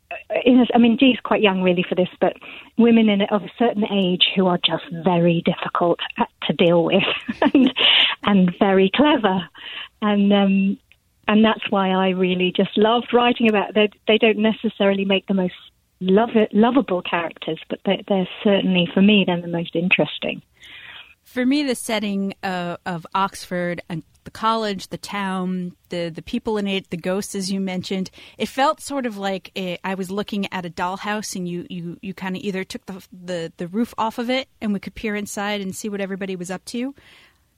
I 0.74 0.78
mean, 0.78 0.96
Dee's 0.96 1.20
quite 1.22 1.42
young 1.42 1.62
really 1.62 1.84
for 1.88 1.94
this, 1.94 2.08
but 2.20 2.36
women 2.76 3.08
in 3.08 3.22
of 3.22 3.42
a 3.42 3.52
certain 3.58 3.84
age 3.92 4.26
who 4.34 4.46
are 4.46 4.58
just 4.64 4.84
very 5.04 5.42
difficult 5.44 6.00
to 6.42 6.52
deal 6.52 6.84
with 6.84 7.04
and 7.54 7.72
and 8.24 8.54
very 8.58 8.90
clever, 8.94 9.48
and 10.00 10.32
um, 10.32 10.78
and 11.28 11.44
that's 11.44 11.70
why 11.70 11.90
I 11.90 12.10
really 12.10 12.52
just 12.54 12.76
loved 12.76 13.12
writing 13.12 13.48
about. 13.48 13.74
They 13.74 13.90
they 14.06 14.18
don't 14.18 14.38
necessarily 14.38 15.04
make 15.04 15.26
the 15.26 15.34
most 15.34 15.54
love 16.00 16.30
lovable 16.52 17.02
characters, 17.02 17.60
but 17.68 17.80
they, 17.84 18.04
they're 18.08 18.28
certainly 18.42 18.88
for 18.92 19.02
me 19.02 19.24
they're 19.26 19.40
the 19.40 19.48
most 19.48 19.76
interesting. 19.76 20.42
For 21.24 21.46
me, 21.46 21.62
the 21.62 21.76
setting 21.76 22.34
of, 22.42 22.78
of 22.84 23.06
Oxford 23.14 23.80
and 23.88 24.02
the 24.24 24.30
college, 24.30 24.88
the 24.88 24.98
town, 24.98 25.72
the 25.88 26.10
the 26.14 26.22
people 26.22 26.58
in 26.58 26.66
it, 26.66 26.90
the 26.90 26.96
ghosts, 26.96 27.34
as 27.34 27.50
you 27.50 27.60
mentioned, 27.60 28.10
it 28.38 28.48
felt 28.48 28.80
sort 28.80 29.06
of 29.06 29.16
like 29.16 29.50
a, 29.56 29.78
I 29.84 29.94
was 29.94 30.10
looking 30.10 30.52
at 30.52 30.66
a 30.66 30.70
dollhouse, 30.70 31.34
and 31.36 31.48
you 31.48 31.66
you 31.70 31.98
you 32.02 32.14
kind 32.14 32.36
of 32.36 32.42
either 32.42 32.64
took 32.64 32.86
the, 32.86 33.06
the 33.12 33.52
the 33.56 33.68
roof 33.68 33.94
off 33.96 34.18
of 34.18 34.30
it, 34.30 34.48
and 34.60 34.72
we 34.72 34.80
could 34.80 34.94
peer 34.94 35.14
inside 35.14 35.60
and 35.60 35.74
see 35.74 35.88
what 35.88 36.00
everybody 36.00 36.36
was 36.36 36.50
up 36.50 36.64
to. 36.66 36.94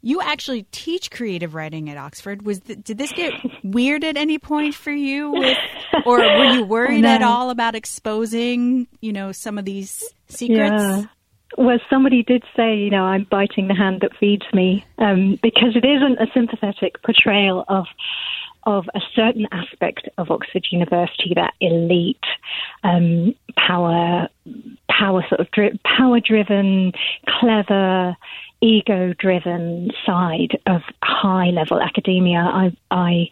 You 0.04 0.20
actually 0.20 0.64
teach 0.70 1.10
creative 1.10 1.54
writing 1.54 1.88
at 1.88 1.96
Oxford. 1.96 2.42
Was 2.42 2.60
the, 2.60 2.76
did 2.76 2.98
this 2.98 3.10
get 3.12 3.32
weird 3.62 4.04
at 4.04 4.18
any 4.18 4.38
point 4.38 4.74
for 4.74 4.92
you, 4.92 5.30
with, 5.30 5.56
or 6.04 6.18
were 6.18 6.52
you 6.52 6.64
worried 6.64 7.06
at 7.06 7.22
all 7.22 7.48
about 7.48 7.74
exposing, 7.74 8.86
you 9.00 9.14
know, 9.14 9.32
some 9.32 9.56
of 9.56 9.64
these 9.64 10.04
secrets? 10.28 10.82
Yeah. 10.82 11.04
Well, 11.56 11.78
somebody 11.88 12.22
did 12.22 12.42
say, 12.54 12.76
you 12.76 12.90
know, 12.90 13.04
I'm 13.04 13.26
biting 13.30 13.68
the 13.68 13.74
hand 13.74 14.00
that 14.02 14.10
feeds 14.18 14.44
me, 14.52 14.84
um, 14.98 15.38
because 15.42 15.74
it 15.74 15.84
isn't 15.86 16.18
a 16.18 16.26
sympathetic 16.34 17.00
portrayal 17.02 17.64
of 17.68 17.86
of 18.66 18.88
a 18.94 19.00
certain 19.14 19.46
aspect 19.52 20.08
of 20.18 20.30
Oxford 20.30 20.66
University, 20.70 21.32
that 21.34 21.54
elite, 21.60 22.24
um, 22.82 23.34
power, 23.56 24.28
power 24.90 25.24
sort 25.28 25.40
of 25.40 25.50
dri- 25.50 25.80
power 25.84 26.20
driven, 26.20 26.92
clever, 27.40 28.16
ego 28.60 29.12
driven 29.18 29.90
side 30.06 30.58
of 30.66 30.82
high 31.02 31.50
level 31.50 31.80
academia. 31.80 32.38
I, 32.38 32.76
I 32.90 33.28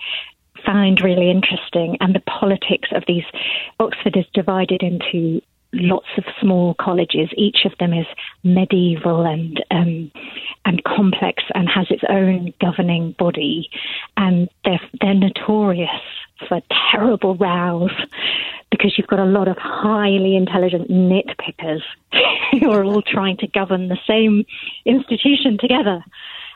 find 0.65 1.01
really 1.03 1.31
interesting, 1.31 1.97
and 2.01 2.15
the 2.15 2.21
politics 2.21 2.89
of 2.95 3.05
these. 3.07 3.25
Oxford 3.81 4.17
is 4.17 4.27
divided 4.35 4.83
into 4.83 5.41
lots 5.73 6.07
of 6.17 6.25
small 6.41 6.75
colleges. 6.75 7.31
Each 7.37 7.65
of 7.65 7.73
them 7.79 7.93
is 7.93 8.07
medieval 8.45 9.25
and 9.25 9.63
um, 9.71 10.11
and 10.65 10.83
complex 10.85 11.43
and 11.55 11.69
has 11.69 11.87
its 11.91 12.03
own 12.09 12.53
governing 12.61 13.13
body, 13.19 13.71
and 14.17 14.49
they're 14.65 14.81
they're 15.01 15.15
notorious 15.15 15.91
for 16.49 16.61
terrible 16.91 17.37
rows 17.37 17.93
because 18.71 18.95
you've 18.97 19.07
got 19.07 19.19
a 19.19 19.25
lot 19.25 19.49
of 19.49 19.57
highly 19.59 20.37
intelligent 20.37 20.91
nitpickers 20.91 21.83
who 22.61 22.71
are 22.71 22.85
all 22.85 23.03
trying 23.03 23.37
to 23.39 23.47
govern 23.47 23.89
the 23.89 23.99
same 24.07 24.45
institution 24.85 25.59
together. 25.59 26.05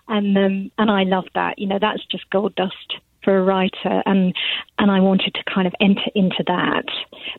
And 0.09 0.37
um, 0.37 0.71
and 0.79 0.91
I 0.91 1.03
love 1.03 1.27
that. 1.35 1.59
You 1.59 1.67
know, 1.67 1.79
that's 1.81 2.05
just 2.07 2.29
gold 2.31 2.55
dust 2.55 2.97
for 3.27 3.37
a 3.37 3.43
writer, 3.43 4.03
and 4.07 4.35
and 4.79 4.91
I 4.91 5.01
wanted 5.01 5.35
to 5.35 5.43
kind 5.53 5.67
of 5.67 5.75
enter 5.81 6.11
into 6.15 6.45
that, 6.47 6.85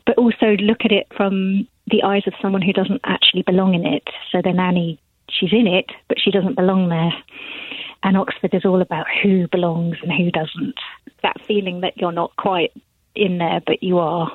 but 0.06 0.18
also 0.18 0.56
look 0.60 0.78
at 0.84 0.92
it 0.92 1.06
from 1.16 1.66
the 1.86 2.02
eyes 2.02 2.22
of 2.26 2.34
someone 2.40 2.62
who 2.62 2.72
doesn't 2.72 3.00
actually 3.04 3.42
belong 3.42 3.74
in 3.74 3.86
it. 3.86 4.04
So 4.30 4.40
the 4.42 4.52
nanny, 4.52 5.00
she's 5.30 5.52
in 5.52 5.66
it, 5.66 5.86
but 6.08 6.18
she 6.22 6.30
doesn't 6.30 6.56
belong 6.56 6.88
there. 6.88 7.12
And 8.02 8.16
Oxford 8.16 8.54
is 8.54 8.64
all 8.64 8.80
about 8.80 9.06
who 9.22 9.48
belongs 9.48 9.96
and 10.02 10.12
who 10.12 10.30
doesn't. 10.30 10.74
That 11.22 11.40
feeling 11.46 11.80
that 11.80 11.96
you're 11.96 12.12
not 12.12 12.36
quite 12.36 12.72
in 13.14 13.38
there, 13.38 13.60
but 13.66 13.82
you 13.82 13.98
are. 13.98 14.30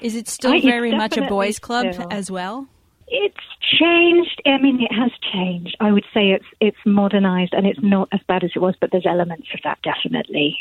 Is 0.00 0.16
it 0.16 0.28
still 0.28 0.60
very 0.60 0.92
much 0.92 1.16
a 1.16 1.22
boys' 1.22 1.60
club 1.60 1.94
still. 1.94 2.08
as 2.10 2.30
well? 2.30 2.66
It's 3.06 3.36
changed. 3.78 4.42
I 4.46 4.58
mean, 4.58 4.80
it 4.82 4.92
has 4.92 5.12
changed. 5.32 5.76
I 5.80 5.92
would 5.92 6.04
say 6.12 6.30
it's 6.30 6.46
it's 6.60 6.78
modernized 6.84 7.52
and 7.52 7.66
it's 7.66 7.78
not 7.82 8.08
as 8.10 8.20
bad 8.26 8.42
as 8.42 8.50
it 8.56 8.58
was, 8.58 8.74
but 8.80 8.90
there's 8.90 9.06
elements 9.06 9.48
of 9.54 9.60
that 9.64 9.78
definitely. 9.82 10.58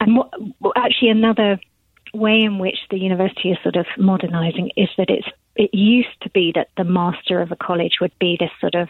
And 0.00 0.18
what 0.58 0.76
actually 0.76 1.08
another 1.08 1.58
way 2.14 2.42
in 2.42 2.58
which 2.58 2.78
the 2.90 2.98
university 2.98 3.50
is 3.50 3.58
sort 3.62 3.76
of 3.76 3.86
modernizing 3.96 4.70
is 4.76 4.88
that 4.96 5.10
it's 5.10 5.28
it 5.56 5.74
used 5.74 6.20
to 6.22 6.30
be 6.30 6.52
that 6.54 6.68
the 6.76 6.84
master 6.84 7.40
of 7.40 7.50
a 7.50 7.56
college 7.56 7.96
would 8.00 8.16
be 8.20 8.36
this 8.38 8.50
sort 8.60 8.74
of 8.74 8.88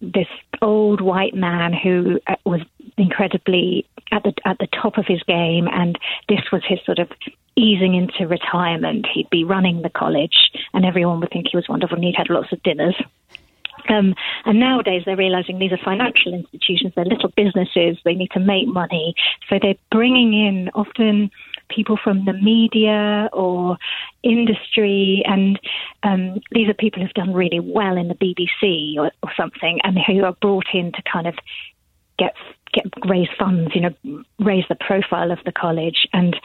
this 0.00 0.28
old 0.62 1.00
white 1.00 1.34
man 1.34 1.72
who 1.72 2.18
uh, 2.26 2.34
was 2.44 2.60
incredibly 2.96 3.86
at 4.12 4.22
the 4.22 4.32
at 4.44 4.58
the 4.58 4.66
top 4.68 4.98
of 4.98 5.06
his 5.06 5.22
game, 5.24 5.68
and 5.70 5.98
this 6.28 6.40
was 6.52 6.62
his 6.66 6.78
sort 6.84 6.98
of 6.98 7.10
easing 7.56 7.94
into 7.94 8.26
retirement. 8.26 9.06
He'd 9.12 9.30
be 9.30 9.44
running 9.44 9.82
the 9.82 9.90
college, 9.90 10.50
and 10.72 10.84
everyone 10.84 11.20
would 11.20 11.30
think 11.30 11.48
he 11.50 11.56
was 11.56 11.68
wonderful, 11.68 11.96
and 11.96 12.04
he'd 12.04 12.16
had 12.16 12.30
lots 12.30 12.52
of 12.52 12.62
dinners. 12.62 12.96
Um, 13.88 14.14
and 14.44 14.60
nowadays 14.60 15.02
they're 15.04 15.16
realizing 15.16 15.58
these 15.58 15.72
are 15.72 15.78
financial 15.78 16.34
institutions, 16.34 16.92
they're 16.94 17.04
little 17.04 17.30
businesses, 17.30 17.98
they 18.04 18.14
need 18.14 18.30
to 18.32 18.40
make 18.40 18.68
money. 18.68 19.14
So 19.48 19.58
they're 19.60 19.74
bringing 19.90 20.34
in 20.34 20.70
often 20.74 21.30
people 21.74 21.98
from 22.02 22.24
the 22.24 22.32
media 22.32 23.28
or 23.32 23.78
industry, 24.22 25.22
and 25.24 25.58
um, 26.02 26.40
these 26.52 26.68
are 26.68 26.74
people 26.74 27.02
who've 27.02 27.12
done 27.14 27.32
really 27.32 27.60
well 27.60 27.96
in 27.96 28.08
the 28.08 28.14
BBC 28.14 28.96
or, 28.96 29.10
or 29.22 29.32
something, 29.36 29.80
and 29.82 29.98
who 30.06 30.24
are 30.24 30.36
brought 30.40 30.66
in 30.74 30.92
to 30.92 31.02
kind 31.10 31.26
of 31.26 31.34
get 32.18 32.34
get 32.72 32.86
raise 33.08 33.28
funds, 33.38 33.72
you 33.74 33.80
know, 33.80 34.24
raise 34.38 34.64
the 34.68 34.76
profile 34.76 35.30
of 35.30 35.38
the 35.44 35.52
college 35.52 36.06
and. 36.12 36.36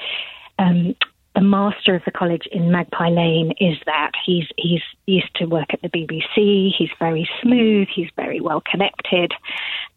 Um, 0.57 0.95
the 1.35 1.41
master 1.41 1.95
of 1.95 2.01
the 2.05 2.11
college 2.11 2.47
in 2.49 2.71
Magpie 2.71 3.09
Lane 3.09 3.51
is 3.59 3.77
that 3.85 4.11
he's 4.25 4.45
he's 4.57 4.81
used 5.05 5.35
to 5.35 5.45
work 5.45 5.73
at 5.73 5.81
the 5.81 5.89
BBC. 5.89 6.71
He's 6.73 6.89
very 6.97 7.29
smooth. 7.41 7.89
He's 7.93 8.07
very 8.15 8.39
well 8.39 8.63
connected, 8.71 9.33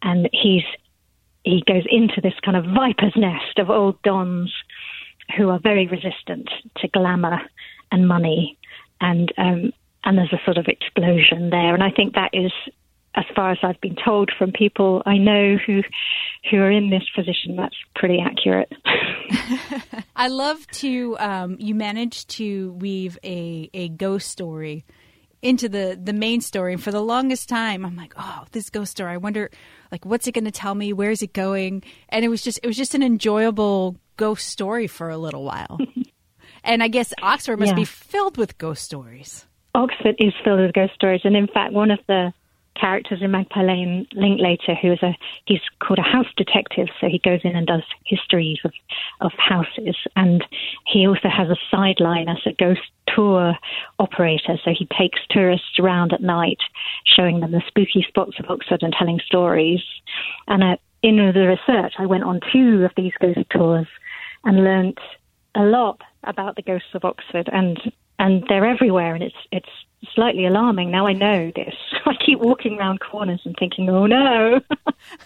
and 0.02 0.28
he's 0.32 0.64
he 1.44 1.62
goes 1.66 1.84
into 1.90 2.20
this 2.20 2.34
kind 2.44 2.56
of 2.56 2.64
viper's 2.74 3.14
nest 3.16 3.58
of 3.58 3.70
old 3.70 4.00
dons 4.02 4.52
who 5.36 5.50
are 5.50 5.58
very 5.58 5.86
resistant 5.86 6.48
to 6.78 6.88
glamour 6.88 7.40
and 7.90 8.08
money, 8.08 8.58
and 9.00 9.32
um, 9.38 9.72
and 10.04 10.18
there's 10.18 10.32
a 10.32 10.44
sort 10.44 10.58
of 10.58 10.66
explosion 10.66 11.50
there. 11.50 11.74
And 11.74 11.82
I 11.82 11.90
think 11.90 12.14
that 12.14 12.30
is, 12.32 12.52
as 13.14 13.24
far 13.34 13.50
as 13.50 13.58
I've 13.62 13.80
been 13.80 13.96
told 14.02 14.30
from 14.38 14.52
people 14.52 15.02
I 15.06 15.18
know 15.18 15.56
who 15.66 15.82
who 16.50 16.58
are 16.58 16.70
in 16.70 16.90
this 16.90 17.04
position, 17.14 17.56
that's 17.56 17.76
pretty 17.94 18.20
accurate. 18.20 18.72
I 20.16 20.28
love 20.28 20.66
to 20.68 21.16
um, 21.18 21.56
you 21.58 21.74
managed 21.74 22.28
to 22.30 22.72
weave 22.72 23.18
a 23.24 23.70
a 23.74 23.88
ghost 23.90 24.28
story 24.28 24.84
into 25.42 25.68
the 25.68 25.98
the 26.02 26.12
main 26.12 26.40
story. 26.40 26.72
And 26.72 26.82
for 26.82 26.90
the 26.90 27.02
longest 27.02 27.48
time, 27.48 27.84
I'm 27.84 27.96
like, 27.96 28.14
oh, 28.16 28.44
this 28.52 28.70
ghost 28.70 28.92
story. 28.92 29.12
I 29.12 29.16
wonder, 29.16 29.50
like, 29.92 30.04
what's 30.04 30.26
it 30.26 30.32
going 30.32 30.44
to 30.44 30.50
tell 30.50 30.74
me? 30.74 30.92
Where 30.92 31.10
is 31.10 31.22
it 31.22 31.32
going? 31.32 31.82
And 32.08 32.24
it 32.24 32.28
was 32.28 32.42
just 32.42 32.60
it 32.62 32.66
was 32.66 32.76
just 32.76 32.94
an 32.94 33.02
enjoyable 33.02 33.96
ghost 34.18 34.46
story 34.46 34.86
for 34.86 35.08
a 35.08 35.16
little 35.16 35.44
while. 35.44 35.78
and 36.64 36.82
I 36.82 36.88
guess 36.88 37.14
Oxford 37.22 37.58
must 37.58 37.70
yeah. 37.70 37.76
be 37.76 37.86
filled 37.86 38.36
with 38.36 38.58
ghost 38.58 38.84
stories. 38.84 39.46
Oxford 39.74 40.16
is 40.18 40.34
filled 40.44 40.60
with 40.60 40.74
ghost 40.74 40.92
stories, 40.94 41.22
and 41.24 41.34
in 41.34 41.46
fact, 41.46 41.72
one 41.72 41.90
of 41.90 42.00
the 42.06 42.34
characters 42.78 43.20
in 43.22 43.30
Magpie 43.30 43.62
Lane 43.62 44.06
Linklater, 44.12 44.74
who 44.74 44.92
is 44.92 45.02
a 45.02 45.16
he's 45.46 45.60
called 45.80 45.98
a 45.98 46.02
house 46.02 46.26
detective, 46.36 46.88
so 47.00 47.08
he 47.08 47.20
goes 47.24 47.40
in 47.44 47.56
and 47.56 47.66
does 47.66 47.82
histories 48.04 48.58
of 48.64 48.72
of 49.20 49.32
houses, 49.36 49.96
and 50.16 50.44
he 50.86 51.06
also 51.06 51.28
has 51.28 51.48
a 51.48 51.56
sideline 51.70 52.28
as 52.28 52.38
a 52.46 52.52
ghost 52.52 52.80
tour 53.14 53.54
operator. 53.98 54.58
So 54.64 54.72
he 54.76 54.86
takes 54.98 55.20
tourists 55.30 55.78
around 55.78 56.12
at 56.12 56.20
night, 56.20 56.58
showing 57.04 57.40
them 57.40 57.52
the 57.52 57.62
spooky 57.66 58.04
spots 58.06 58.38
of 58.38 58.50
Oxford 58.50 58.82
and 58.82 58.92
telling 58.92 59.20
stories. 59.24 59.80
And 60.46 60.62
uh, 60.62 60.76
in 61.02 61.16
the 61.16 61.46
research, 61.46 61.94
I 61.98 62.06
went 62.06 62.24
on 62.24 62.40
two 62.52 62.84
of 62.84 62.92
these 62.96 63.12
ghost 63.20 63.46
tours 63.50 63.86
and 64.44 64.64
learnt 64.64 64.98
a 65.54 65.62
lot 65.62 66.00
about 66.24 66.56
the 66.56 66.62
ghosts 66.62 66.94
of 66.94 67.04
Oxford 67.04 67.48
and 67.52 67.78
and 68.18 68.44
they're 68.48 68.66
everywhere 68.66 69.14
and 69.14 69.22
it's 69.22 69.36
it's 69.52 69.68
slightly 70.14 70.46
alarming. 70.46 70.90
Now 70.90 71.06
I 71.06 71.12
know 71.12 71.50
this. 71.54 71.74
I 72.06 72.14
keep 72.24 72.38
walking 72.40 72.78
around 72.78 73.00
corners 73.00 73.40
and 73.44 73.54
thinking, 73.58 73.88
"Oh 73.88 74.06
no." 74.06 74.60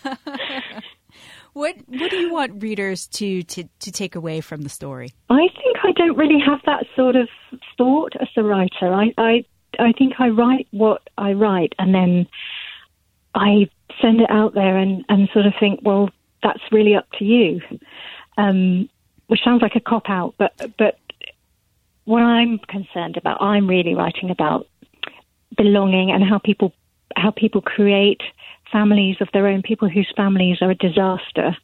what 1.53 1.77
what 1.87 2.11
do 2.11 2.17
you 2.17 2.33
want 2.33 2.63
readers 2.63 3.07
to, 3.09 3.43
to 3.43 3.65
to 3.81 3.93
take 3.93 4.15
away 4.15 4.41
from 4.41 4.63
the 4.63 4.69
story? 4.69 5.13
I 5.29 5.49
think 5.49 5.77
I 5.83 5.93
don't 5.93 6.17
really 6.17 6.41
have 6.45 6.61
that 6.67 6.87
sort 6.97 7.17
of 7.17 7.29
thought 7.77 8.15
as 8.21 8.29
a 8.37 8.43
writer. 8.43 8.93
I 8.93 9.13
I 9.19 9.45
I 9.79 9.93
think 9.93 10.15
I 10.19 10.29
write 10.29 10.69
what 10.71 11.03
I 11.19 11.33
write 11.33 11.75
and 11.79 11.95
then 11.95 12.27
I 13.35 13.69
send 14.01 14.21
it 14.21 14.31
out 14.31 14.55
there 14.55 14.77
and, 14.77 15.05
and 15.09 15.29
sort 15.33 15.47
of 15.47 15.55
think, 15.59 15.81
well, 15.83 16.11
that's 16.43 16.61
really 16.71 16.95
up 16.95 17.07
to 17.19 17.25
you. 17.25 17.61
Um, 18.37 18.89
which 19.27 19.43
sounds 19.45 19.63
like 19.63 19.77
a 19.77 19.81
cop 19.81 20.09
out, 20.09 20.35
but 20.39 20.53
but 20.79 20.99
what 22.05 22.23
I'm 22.23 22.59
concerned 22.59 23.17
about, 23.17 23.41
I'm 23.41 23.69
really 23.69 23.95
writing 23.95 24.31
about 24.31 24.67
belonging 25.57 26.11
and 26.11 26.25
how 26.25 26.39
people 26.39 26.73
how 27.17 27.31
people 27.31 27.61
create 27.61 28.23
families 28.71 29.17
of 29.21 29.29
their 29.33 29.47
own, 29.47 29.63
people 29.63 29.89
whose 29.89 30.13
families 30.17 30.59
are 30.61 30.71
a 30.71 30.75
disaster. 30.75 31.57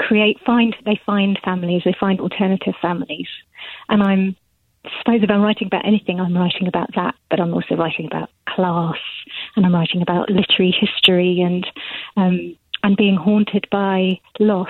Create 0.00 0.38
find 0.44 0.76
they 0.84 1.00
find 1.04 1.38
families, 1.44 1.82
they 1.84 1.94
find 1.98 2.20
alternative 2.20 2.74
families. 2.80 3.28
And 3.88 4.02
I'm 4.02 4.36
suppose 4.98 5.22
if 5.22 5.30
I'm 5.30 5.42
writing 5.42 5.66
about 5.66 5.86
anything, 5.86 6.20
I'm 6.20 6.36
writing 6.36 6.66
about 6.66 6.94
that, 6.94 7.14
but 7.30 7.40
I'm 7.40 7.52
also 7.52 7.74
writing 7.76 8.06
about 8.06 8.30
class 8.48 8.98
and 9.56 9.66
I'm 9.66 9.74
writing 9.74 10.02
about 10.02 10.30
literary 10.30 10.74
history 10.78 11.40
and 11.40 11.66
um, 12.16 12.56
and 12.82 12.96
being 12.96 13.16
haunted 13.16 13.66
by 13.70 14.20
loss. 14.38 14.68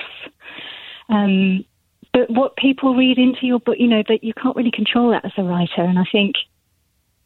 Um, 1.08 1.64
but 2.18 2.34
what 2.34 2.56
people 2.56 2.94
read 2.94 3.18
into 3.18 3.46
your 3.46 3.60
book, 3.60 3.76
you 3.78 3.88
know, 3.88 4.02
that 4.08 4.24
you 4.24 4.32
can't 4.34 4.56
really 4.56 4.70
control 4.70 5.10
that 5.10 5.24
as 5.24 5.32
a 5.36 5.42
writer. 5.42 5.82
And 5.82 5.98
I 5.98 6.04
think 6.10 6.34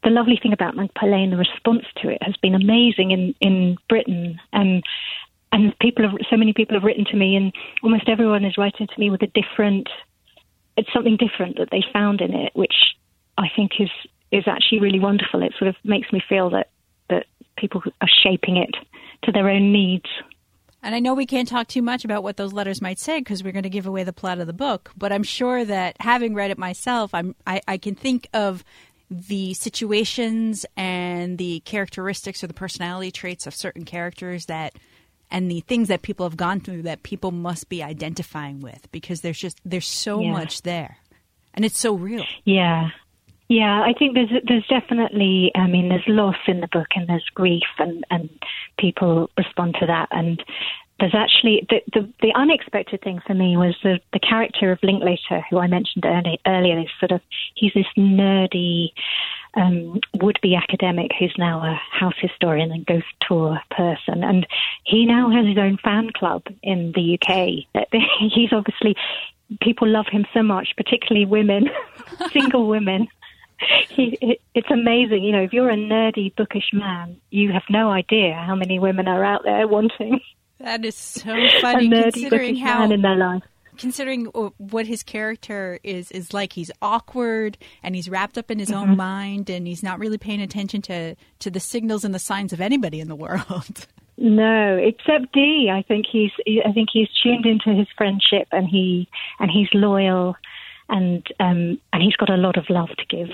the 0.04 0.10
lovely 0.10 0.38
thing 0.42 0.52
about 0.52 0.76
Magpie 0.76 1.06
Lane, 1.06 1.30
the 1.30 1.36
response 1.36 1.84
to 2.02 2.08
it 2.08 2.22
has 2.22 2.36
been 2.42 2.54
amazing 2.54 3.10
in, 3.10 3.34
in 3.40 3.76
Britain. 3.88 4.40
And 4.52 4.82
and 5.52 5.78
people 5.80 6.08
have, 6.08 6.18
so 6.30 6.36
many 6.36 6.54
people 6.54 6.76
have 6.76 6.82
written 6.82 7.04
to 7.06 7.16
me, 7.16 7.36
and 7.36 7.52
almost 7.82 8.08
everyone 8.08 8.44
is 8.44 8.56
writing 8.56 8.86
to 8.86 9.00
me 9.00 9.10
with 9.10 9.20
a 9.20 9.26
different, 9.26 9.86
it's 10.78 10.90
something 10.94 11.18
different 11.18 11.58
that 11.58 11.68
they 11.70 11.84
found 11.92 12.22
in 12.22 12.32
it, 12.32 12.52
which 12.54 12.96
I 13.36 13.48
think 13.54 13.72
is 13.78 13.90
is 14.30 14.44
actually 14.46 14.80
really 14.80 14.98
wonderful. 14.98 15.42
It 15.42 15.52
sort 15.58 15.68
of 15.68 15.76
makes 15.84 16.10
me 16.12 16.22
feel 16.26 16.50
that 16.50 16.70
that 17.10 17.26
people 17.58 17.82
are 18.00 18.08
shaping 18.22 18.56
it 18.56 18.74
to 19.24 19.32
their 19.32 19.48
own 19.48 19.72
needs. 19.72 20.08
And 20.82 20.94
I 20.94 20.98
know 20.98 21.14
we 21.14 21.26
can't 21.26 21.48
talk 21.48 21.68
too 21.68 21.82
much 21.82 22.04
about 22.04 22.22
what 22.22 22.36
those 22.36 22.52
letters 22.52 22.82
might 22.82 22.98
say 22.98 23.20
because 23.20 23.44
we're 23.44 23.52
going 23.52 23.62
to 23.62 23.70
give 23.70 23.86
away 23.86 24.02
the 24.02 24.12
plot 24.12 24.40
of 24.40 24.48
the 24.48 24.52
book. 24.52 24.90
But 24.96 25.12
I'm 25.12 25.22
sure 25.22 25.64
that 25.64 25.96
having 26.00 26.34
read 26.34 26.50
it 26.50 26.58
myself, 26.58 27.14
I'm 27.14 27.36
I, 27.46 27.60
I 27.68 27.78
can 27.78 27.94
think 27.94 28.28
of 28.34 28.64
the 29.10 29.54
situations 29.54 30.64
and 30.76 31.38
the 31.38 31.60
characteristics 31.60 32.42
or 32.42 32.46
the 32.46 32.54
personality 32.54 33.10
traits 33.10 33.46
of 33.46 33.54
certain 33.54 33.84
characters 33.84 34.46
that 34.46 34.74
and 35.30 35.50
the 35.50 35.60
things 35.60 35.88
that 35.88 36.02
people 36.02 36.26
have 36.26 36.36
gone 36.36 36.60
through 36.60 36.82
that 36.82 37.02
people 37.02 37.30
must 37.30 37.68
be 37.68 37.82
identifying 37.82 38.60
with 38.60 38.90
because 38.90 39.20
there's 39.20 39.38
just 39.38 39.60
there's 39.64 39.86
so 39.86 40.20
yeah. 40.20 40.32
much 40.32 40.62
there 40.62 40.96
and 41.52 41.64
it's 41.64 41.78
so 41.78 41.94
real 41.94 42.24
yeah 42.44 42.88
yeah 43.52 43.82
i 43.82 43.92
think 43.98 44.14
there's 44.14 44.30
there's 44.46 44.66
definitely 44.66 45.50
i 45.54 45.66
mean 45.66 45.88
there's 45.88 46.06
loss 46.06 46.36
in 46.46 46.60
the 46.60 46.68
book 46.68 46.88
and 46.96 47.08
there's 47.08 47.28
grief 47.34 47.62
and 47.78 48.04
and 48.10 48.30
people 48.78 49.30
respond 49.36 49.76
to 49.78 49.86
that 49.86 50.08
and 50.10 50.42
there's 51.00 51.14
actually 51.16 51.66
the, 51.68 51.80
the, 51.92 52.08
the 52.20 52.32
unexpected 52.36 53.00
thing 53.02 53.20
for 53.26 53.34
me 53.34 53.56
was 53.56 53.74
the 53.82 53.98
the 54.12 54.20
character 54.20 54.70
of 54.70 54.78
Linklater, 54.84 55.44
who 55.50 55.58
I 55.58 55.66
mentioned 55.66 56.04
early, 56.06 56.38
earlier. 56.46 56.78
Is 56.78 56.86
sort 57.00 57.10
of 57.10 57.20
he's 57.56 57.72
this 57.74 57.86
nerdy 57.98 58.90
um, 59.54 60.00
would-be 60.20 60.54
academic 60.54 61.10
who's 61.18 61.34
now 61.36 61.58
a 61.58 61.80
house 61.90 62.14
historian 62.20 62.70
and 62.70 62.86
ghost 62.86 63.06
tour 63.26 63.58
person, 63.72 64.22
and 64.22 64.46
he 64.84 65.04
now 65.04 65.28
has 65.28 65.44
his 65.44 65.58
own 65.58 65.76
fan 65.82 66.10
club 66.14 66.44
in 66.62 66.92
the 66.94 67.18
UK. 67.18 67.66
he's 68.32 68.52
obviously 68.52 68.94
people 69.60 69.88
love 69.88 70.06
him 70.08 70.24
so 70.32 70.42
much, 70.42 70.68
particularly 70.76 71.26
women, 71.26 71.68
single 72.32 72.68
women. 72.68 73.08
He, 73.88 74.16
it, 74.22 74.40
it's 74.54 74.70
amazing, 74.70 75.22
you 75.22 75.32
know. 75.32 75.42
If 75.42 75.52
you're 75.52 75.68
a 75.68 75.76
nerdy, 75.76 76.34
bookish 76.34 76.70
man, 76.72 77.20
you 77.30 77.52
have 77.52 77.64
no 77.68 77.90
idea 77.90 78.34
how 78.34 78.54
many 78.54 78.78
women 78.78 79.06
are 79.06 79.22
out 79.22 79.42
there 79.44 79.68
wanting 79.68 80.20
that 80.62 80.84
is 80.84 80.94
so 80.94 81.36
funny 81.60 81.90
considering 81.90 82.56
how 82.56 82.90
in 82.90 83.02
their 83.02 83.16
life. 83.16 83.42
Considering 83.78 84.26
what 84.26 84.86
his 84.86 85.02
character 85.02 85.80
is 85.82 86.10
is 86.12 86.34
like, 86.34 86.52
he's 86.52 86.70
awkward 86.82 87.56
and 87.82 87.94
he's 87.94 88.08
wrapped 88.08 88.36
up 88.36 88.50
in 88.50 88.58
his 88.58 88.68
mm-hmm. 88.68 88.90
own 88.90 88.96
mind, 88.96 89.48
and 89.50 89.66
he's 89.66 89.82
not 89.82 89.98
really 89.98 90.18
paying 90.18 90.40
attention 90.40 90.82
to 90.82 91.16
to 91.40 91.50
the 91.50 91.60
signals 91.60 92.04
and 92.04 92.14
the 92.14 92.18
signs 92.18 92.52
of 92.52 92.60
anybody 92.60 93.00
in 93.00 93.08
the 93.08 93.16
world. 93.16 93.86
No, 94.18 94.76
except 94.76 95.32
Dee. 95.32 95.70
I 95.72 95.82
think 95.82 96.04
he's. 96.08 96.30
I 96.64 96.70
think 96.72 96.90
he's 96.92 97.08
tuned 97.22 97.46
into 97.46 97.70
his 97.70 97.88
friendship, 97.96 98.46
and 98.52 98.68
he 98.68 99.08
and 99.40 99.50
he's 99.50 99.68
loyal, 99.72 100.36
and 100.92 101.26
um, 101.40 101.80
and 101.92 102.02
he's 102.02 102.16
got 102.16 102.30
a 102.30 102.36
lot 102.36 102.56
of 102.56 102.70
love 102.70 102.90
to 102.90 103.06
give. 103.08 103.30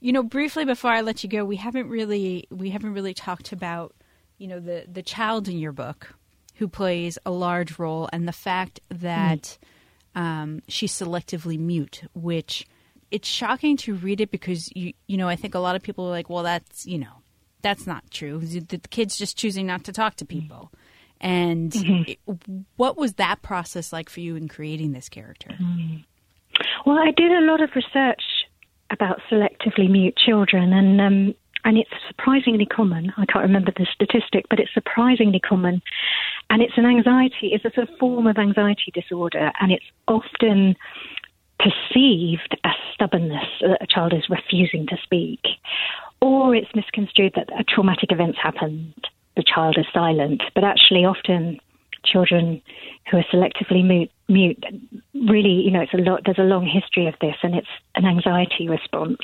You 0.00 0.12
know, 0.12 0.22
briefly 0.22 0.64
before 0.64 0.90
I 0.92 1.00
let 1.00 1.22
you 1.22 1.28
go, 1.28 1.44
we 1.44 1.56
haven't 1.56 1.88
really 1.88 2.46
we 2.50 2.70
haven't 2.70 2.94
really 2.94 3.12
talked 3.12 3.52
about 3.52 3.94
you 4.38 4.46
know 4.46 4.60
the 4.60 4.86
the 4.90 5.02
child 5.02 5.48
in 5.48 5.58
your 5.58 5.72
book 5.72 6.14
who 6.54 6.68
plays 6.68 7.18
a 7.26 7.30
large 7.32 7.78
role, 7.78 8.08
and 8.12 8.28
the 8.28 8.32
fact 8.32 8.80
that 8.88 9.58
mm. 10.14 10.20
um, 10.20 10.62
she's 10.68 10.92
selectively 10.92 11.58
mute, 11.58 12.02
which 12.14 12.64
it's 13.10 13.28
shocking 13.28 13.76
to 13.78 13.94
read 13.94 14.20
it 14.20 14.30
because 14.30 14.70
you 14.74 14.94
you 15.08 15.16
know 15.16 15.28
I 15.28 15.36
think 15.36 15.54
a 15.54 15.60
lot 15.60 15.76
of 15.76 15.82
people 15.82 16.06
are 16.06 16.10
like, 16.10 16.30
well, 16.30 16.44
that's 16.44 16.86
you 16.86 16.98
know 16.98 17.22
that's 17.60 17.86
not 17.86 18.08
true. 18.10 18.38
The 18.38 18.78
kid's 18.90 19.16
just 19.16 19.36
choosing 19.36 19.66
not 19.66 19.84
to 19.84 19.92
talk 19.92 20.16
to 20.16 20.24
people. 20.24 20.70
And 21.20 21.72
mm-hmm. 21.72 22.10
it, 22.10 22.18
what 22.76 22.98
was 22.98 23.14
that 23.14 23.40
process 23.40 23.92
like 23.92 24.10
for 24.10 24.20
you 24.20 24.36
in 24.36 24.46
creating 24.46 24.92
this 24.92 25.08
character? 25.08 25.56
Mm. 25.58 26.04
Well, 26.84 26.98
I 26.98 27.12
did 27.16 27.32
a 27.32 27.40
lot 27.40 27.62
of 27.62 27.70
research 27.74 28.22
about 28.90 29.20
selectively 29.30 29.90
mute 29.90 30.16
children, 30.16 30.72
and 30.72 31.00
um, 31.00 31.34
and 31.64 31.78
it's 31.78 31.90
surprisingly 32.08 32.66
common. 32.66 33.12
I 33.16 33.24
can't 33.24 33.44
remember 33.44 33.72
the 33.74 33.86
statistic, 33.92 34.44
but 34.50 34.60
it's 34.60 34.74
surprisingly 34.74 35.40
common. 35.40 35.80
And 36.50 36.60
it's 36.60 36.76
an 36.76 36.84
anxiety, 36.84 37.52
it's 37.52 37.64
a 37.64 37.70
sort 37.74 37.88
of 37.88 37.98
form 37.98 38.26
of 38.26 38.36
anxiety 38.36 38.92
disorder, 38.92 39.50
and 39.60 39.72
it's 39.72 39.84
often 40.06 40.76
perceived 41.58 42.58
as 42.64 42.74
stubbornness 42.92 43.46
that 43.62 43.78
a 43.80 43.86
child 43.86 44.12
is 44.12 44.28
refusing 44.28 44.86
to 44.88 44.96
speak, 45.02 45.40
or 46.20 46.54
it's 46.54 46.74
misconstrued 46.74 47.32
that 47.36 47.48
a 47.58 47.64
traumatic 47.64 48.12
event's 48.12 48.38
happened, 48.42 49.08
the 49.36 49.42
child 49.42 49.76
is 49.78 49.86
silent. 49.94 50.42
But 50.54 50.64
actually, 50.64 51.06
often 51.06 51.60
children 52.04 52.62
who 53.10 53.18
are 53.18 53.24
selectively 53.32 53.84
mute, 53.84 54.10
mute 54.28 54.64
really, 55.14 55.62
you 55.62 55.70
know, 55.70 55.80
it's 55.80 55.94
a 55.94 55.98
lot. 55.98 56.22
There's 56.24 56.38
a 56.38 56.42
long 56.42 56.66
history 56.66 57.06
of 57.06 57.14
this, 57.20 57.36
and 57.42 57.54
it's 57.54 57.68
an 57.94 58.04
anxiety 58.04 58.68
response. 58.68 59.18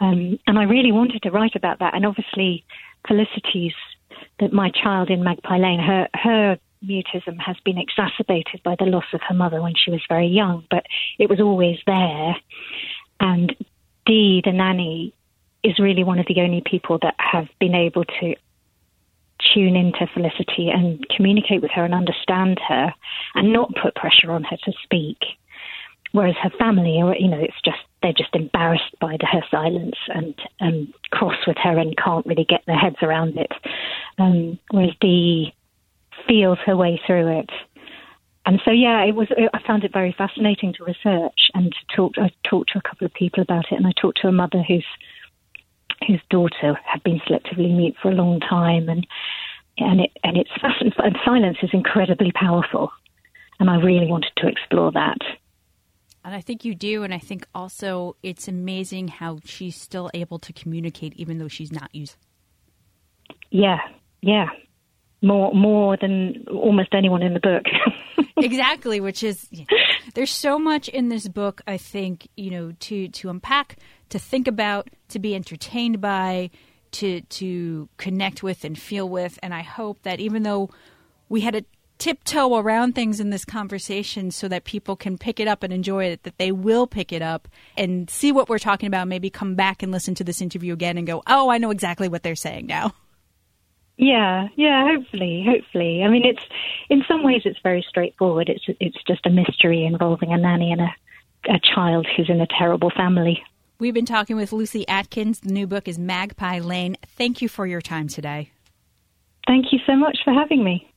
Um, 0.00 0.38
and 0.46 0.58
I 0.58 0.64
really 0.64 0.92
wanted 0.92 1.22
to 1.22 1.30
write 1.30 1.56
about 1.56 1.78
that. 1.80 1.94
And 1.94 2.06
obviously, 2.06 2.64
Felicity's 3.06 3.74
that 4.40 4.52
my 4.52 4.70
child 4.70 5.10
in 5.10 5.24
Magpie 5.24 5.58
Lane, 5.58 5.80
her 5.80 6.08
her 6.14 6.58
mutism 6.84 7.38
has 7.38 7.56
been 7.64 7.78
exacerbated 7.78 8.60
by 8.64 8.74
the 8.78 8.86
loss 8.86 9.04
of 9.12 9.20
her 9.28 9.34
mother 9.34 9.62
when 9.62 9.74
she 9.76 9.90
was 9.90 10.00
very 10.08 10.26
young, 10.26 10.64
but 10.70 10.84
it 11.18 11.30
was 11.30 11.40
always 11.40 11.78
there. 11.86 12.36
And 13.20 13.54
Dee, 14.04 14.42
the 14.44 14.52
nanny, 14.52 15.14
is 15.62 15.78
really 15.78 16.02
one 16.02 16.18
of 16.18 16.26
the 16.26 16.40
only 16.40 16.62
people 16.64 16.98
that 17.02 17.14
have 17.18 17.46
been 17.60 17.74
able 17.74 18.04
to 18.04 18.34
tune 19.54 19.76
into 19.76 20.06
Felicity 20.12 20.70
and 20.70 21.06
communicate 21.14 21.62
with 21.62 21.70
her 21.72 21.84
and 21.84 21.94
understand 21.94 22.60
her 22.66 22.92
and 23.34 23.52
not 23.52 23.70
put 23.82 23.94
pressure 23.94 24.32
on 24.32 24.44
her 24.44 24.56
to 24.64 24.72
speak. 24.82 25.18
Whereas 26.12 26.36
her 26.42 26.50
family, 26.58 26.96
you 26.96 27.28
know, 27.28 27.40
it's 27.40 27.60
just 27.64 27.78
they're 28.02 28.12
just 28.12 28.34
embarrassed 28.34 28.94
by 29.00 29.16
her 29.20 29.42
silence 29.50 29.96
and 30.08 30.34
um, 30.60 30.92
cross 31.10 31.46
with 31.46 31.56
her 31.62 31.78
and 31.78 31.96
can't 31.96 32.26
really 32.26 32.44
get 32.44 32.62
their 32.66 32.76
heads 32.76 32.96
around 33.00 33.38
it. 33.38 33.52
Um, 34.18 34.58
whereas 34.70 34.94
Dee 35.00 35.54
feels 36.28 36.58
her 36.66 36.76
way 36.76 37.00
through 37.06 37.38
it. 37.38 37.50
And 38.44 38.60
so, 38.64 38.72
yeah, 38.72 39.04
it 39.04 39.14
was. 39.14 39.28
I 39.54 39.66
found 39.66 39.84
it 39.84 39.92
very 39.92 40.14
fascinating 40.18 40.74
to 40.74 40.84
research 40.84 41.50
and 41.54 41.72
to 41.72 41.96
talk. 41.96 42.12
I 42.18 42.30
talked 42.48 42.72
to 42.72 42.78
a 42.78 42.82
couple 42.82 43.06
of 43.06 43.14
people 43.14 43.40
about 43.40 43.66
it, 43.70 43.76
and 43.76 43.86
I 43.86 43.92
talked 43.98 44.20
to 44.22 44.28
a 44.28 44.32
mother 44.32 44.64
whose 44.66 44.84
whose 46.06 46.20
daughter 46.30 46.78
had 46.84 47.02
been 47.02 47.20
selectively 47.20 47.74
mute 47.74 47.96
for 48.00 48.10
a 48.10 48.14
long 48.14 48.40
time, 48.40 48.88
and 48.88 49.06
and 49.78 50.00
it 50.00 50.10
and 50.22 50.36
it's 50.36 50.50
and 50.98 51.16
silence 51.24 51.58
is 51.62 51.70
incredibly 51.72 52.32
powerful, 52.32 52.90
and 53.58 53.70
I 53.70 53.76
really 53.76 54.06
wanted 54.06 54.32
to 54.38 54.48
explore 54.48 54.92
that. 54.92 55.18
And 56.24 56.34
I 56.34 56.40
think 56.40 56.64
you 56.64 56.74
do, 56.74 57.02
and 57.02 57.12
I 57.12 57.18
think 57.18 57.46
also 57.54 58.16
it's 58.22 58.46
amazing 58.46 59.08
how 59.08 59.40
she's 59.44 59.74
still 59.74 60.08
able 60.14 60.38
to 60.40 60.52
communicate 60.52 61.14
even 61.16 61.38
though 61.38 61.48
she's 61.48 61.72
not 61.72 61.92
used. 61.92 62.16
Yeah, 63.50 63.78
yeah, 64.20 64.46
more 65.20 65.52
more 65.52 65.96
than 65.96 66.44
almost 66.50 66.94
anyone 66.94 67.22
in 67.22 67.34
the 67.34 67.40
book. 67.40 67.64
exactly, 68.36 69.00
which 69.00 69.22
is 69.22 69.48
there's 70.14 70.30
so 70.30 70.58
much 70.58 70.88
in 70.88 71.08
this 71.08 71.28
book. 71.28 71.62
I 71.66 71.76
think 71.76 72.28
you 72.36 72.50
know 72.50 72.72
to 72.80 73.08
to 73.08 73.30
unpack, 73.30 73.76
to 74.10 74.18
think 74.18 74.48
about, 74.48 74.88
to 75.08 75.18
be 75.18 75.34
entertained 75.34 76.00
by, 76.00 76.50
to 76.92 77.20
to 77.20 77.88
connect 77.96 78.42
with 78.42 78.64
and 78.64 78.78
feel 78.78 79.08
with. 79.08 79.38
And 79.42 79.54
I 79.54 79.62
hope 79.62 80.02
that 80.02 80.20
even 80.20 80.42
though 80.42 80.70
we 81.28 81.40
had 81.40 81.54
a 81.54 81.64
tiptoe 81.98 82.56
around 82.56 82.94
things 82.94 83.20
in 83.20 83.30
this 83.30 83.44
conversation 83.44 84.32
so 84.32 84.48
that 84.48 84.64
people 84.64 84.96
can 84.96 85.16
pick 85.16 85.38
it 85.38 85.46
up 85.46 85.62
and 85.62 85.72
enjoy 85.72 86.04
it, 86.06 86.24
that 86.24 86.36
they 86.36 86.50
will 86.50 86.86
pick 86.86 87.12
it 87.12 87.22
up 87.22 87.46
and 87.76 88.10
see 88.10 88.32
what 88.32 88.48
we're 88.48 88.58
talking 88.58 88.88
about, 88.88 89.06
maybe 89.06 89.30
come 89.30 89.54
back 89.54 89.82
and 89.82 89.92
listen 89.92 90.14
to 90.16 90.24
this 90.24 90.40
interview 90.40 90.72
again 90.72 90.98
and 90.98 91.06
go, 91.06 91.22
oh, 91.28 91.48
I 91.48 91.58
know 91.58 91.70
exactly 91.70 92.08
what 92.08 92.24
they're 92.24 92.34
saying 92.34 92.66
now. 92.66 92.92
Yeah, 94.02 94.48
yeah, 94.56 94.84
hopefully, 94.84 95.46
hopefully. 95.48 96.02
I 96.02 96.08
mean, 96.08 96.24
it's 96.24 96.42
in 96.90 97.04
some 97.06 97.22
ways 97.22 97.42
it's 97.44 97.60
very 97.62 97.86
straightforward. 97.88 98.48
It's 98.48 98.64
it's 98.80 99.00
just 99.06 99.24
a 99.26 99.30
mystery 99.30 99.84
involving 99.84 100.32
a 100.32 100.38
nanny 100.38 100.72
and 100.72 100.80
a 100.80 100.88
a 101.48 101.60
child 101.60 102.08
who's 102.16 102.28
in 102.28 102.40
a 102.40 102.46
terrible 102.48 102.90
family. 102.90 103.44
We've 103.78 103.94
been 103.94 104.04
talking 104.04 104.34
with 104.34 104.52
Lucy 104.52 104.86
Atkins. 104.88 105.38
The 105.38 105.52
new 105.52 105.68
book 105.68 105.86
is 105.86 106.00
Magpie 106.00 106.58
Lane. 106.58 106.96
Thank 107.16 107.42
you 107.42 107.48
for 107.48 107.64
your 107.64 107.80
time 107.80 108.08
today. 108.08 108.50
Thank 109.46 109.66
you 109.72 109.78
so 109.86 109.94
much 109.94 110.18
for 110.24 110.32
having 110.32 110.64
me. 110.64 110.92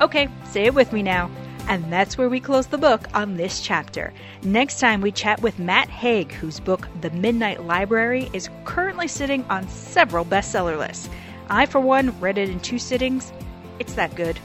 Okay, 0.00 0.28
say 0.46 0.64
it 0.64 0.74
with 0.74 0.94
me 0.94 1.02
now. 1.02 1.30
And 1.68 1.92
that's 1.92 2.16
where 2.16 2.30
we 2.30 2.40
close 2.40 2.68
the 2.68 2.78
book 2.78 3.06
on 3.14 3.36
this 3.36 3.60
chapter. 3.60 4.14
Next 4.44 4.80
time, 4.80 5.02
we 5.02 5.12
chat 5.12 5.40
with 5.40 5.60
Matt 5.60 5.88
Haig, 5.88 6.32
whose 6.32 6.58
book, 6.58 6.88
The 7.00 7.10
Midnight 7.10 7.64
Library, 7.64 8.28
is 8.32 8.50
currently 8.64 9.06
sitting 9.06 9.44
on 9.44 9.68
several 9.68 10.24
bestseller 10.24 10.76
lists. 10.76 11.08
I, 11.48 11.66
for 11.66 11.78
one, 11.78 12.18
read 12.18 12.38
it 12.38 12.50
in 12.50 12.58
two 12.58 12.80
sittings. 12.80 13.32
It's 13.78 13.94
that 13.94 14.16
good. 14.16 14.40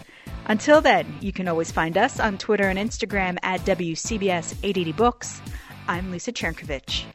Until 0.46 0.82
then, 0.82 1.18
you 1.20 1.34
can 1.34 1.48
always 1.48 1.72
find 1.72 1.98
us 1.98 2.20
on 2.20 2.38
Twitter 2.38 2.70
and 2.70 2.78
Instagram 2.78 3.40
at 3.42 3.62
WCBS 3.62 4.54
880 4.62 4.92
Books. 4.92 5.42
I'm 5.88 6.12
Lisa 6.12 6.32
Chernkovich. 6.32 7.06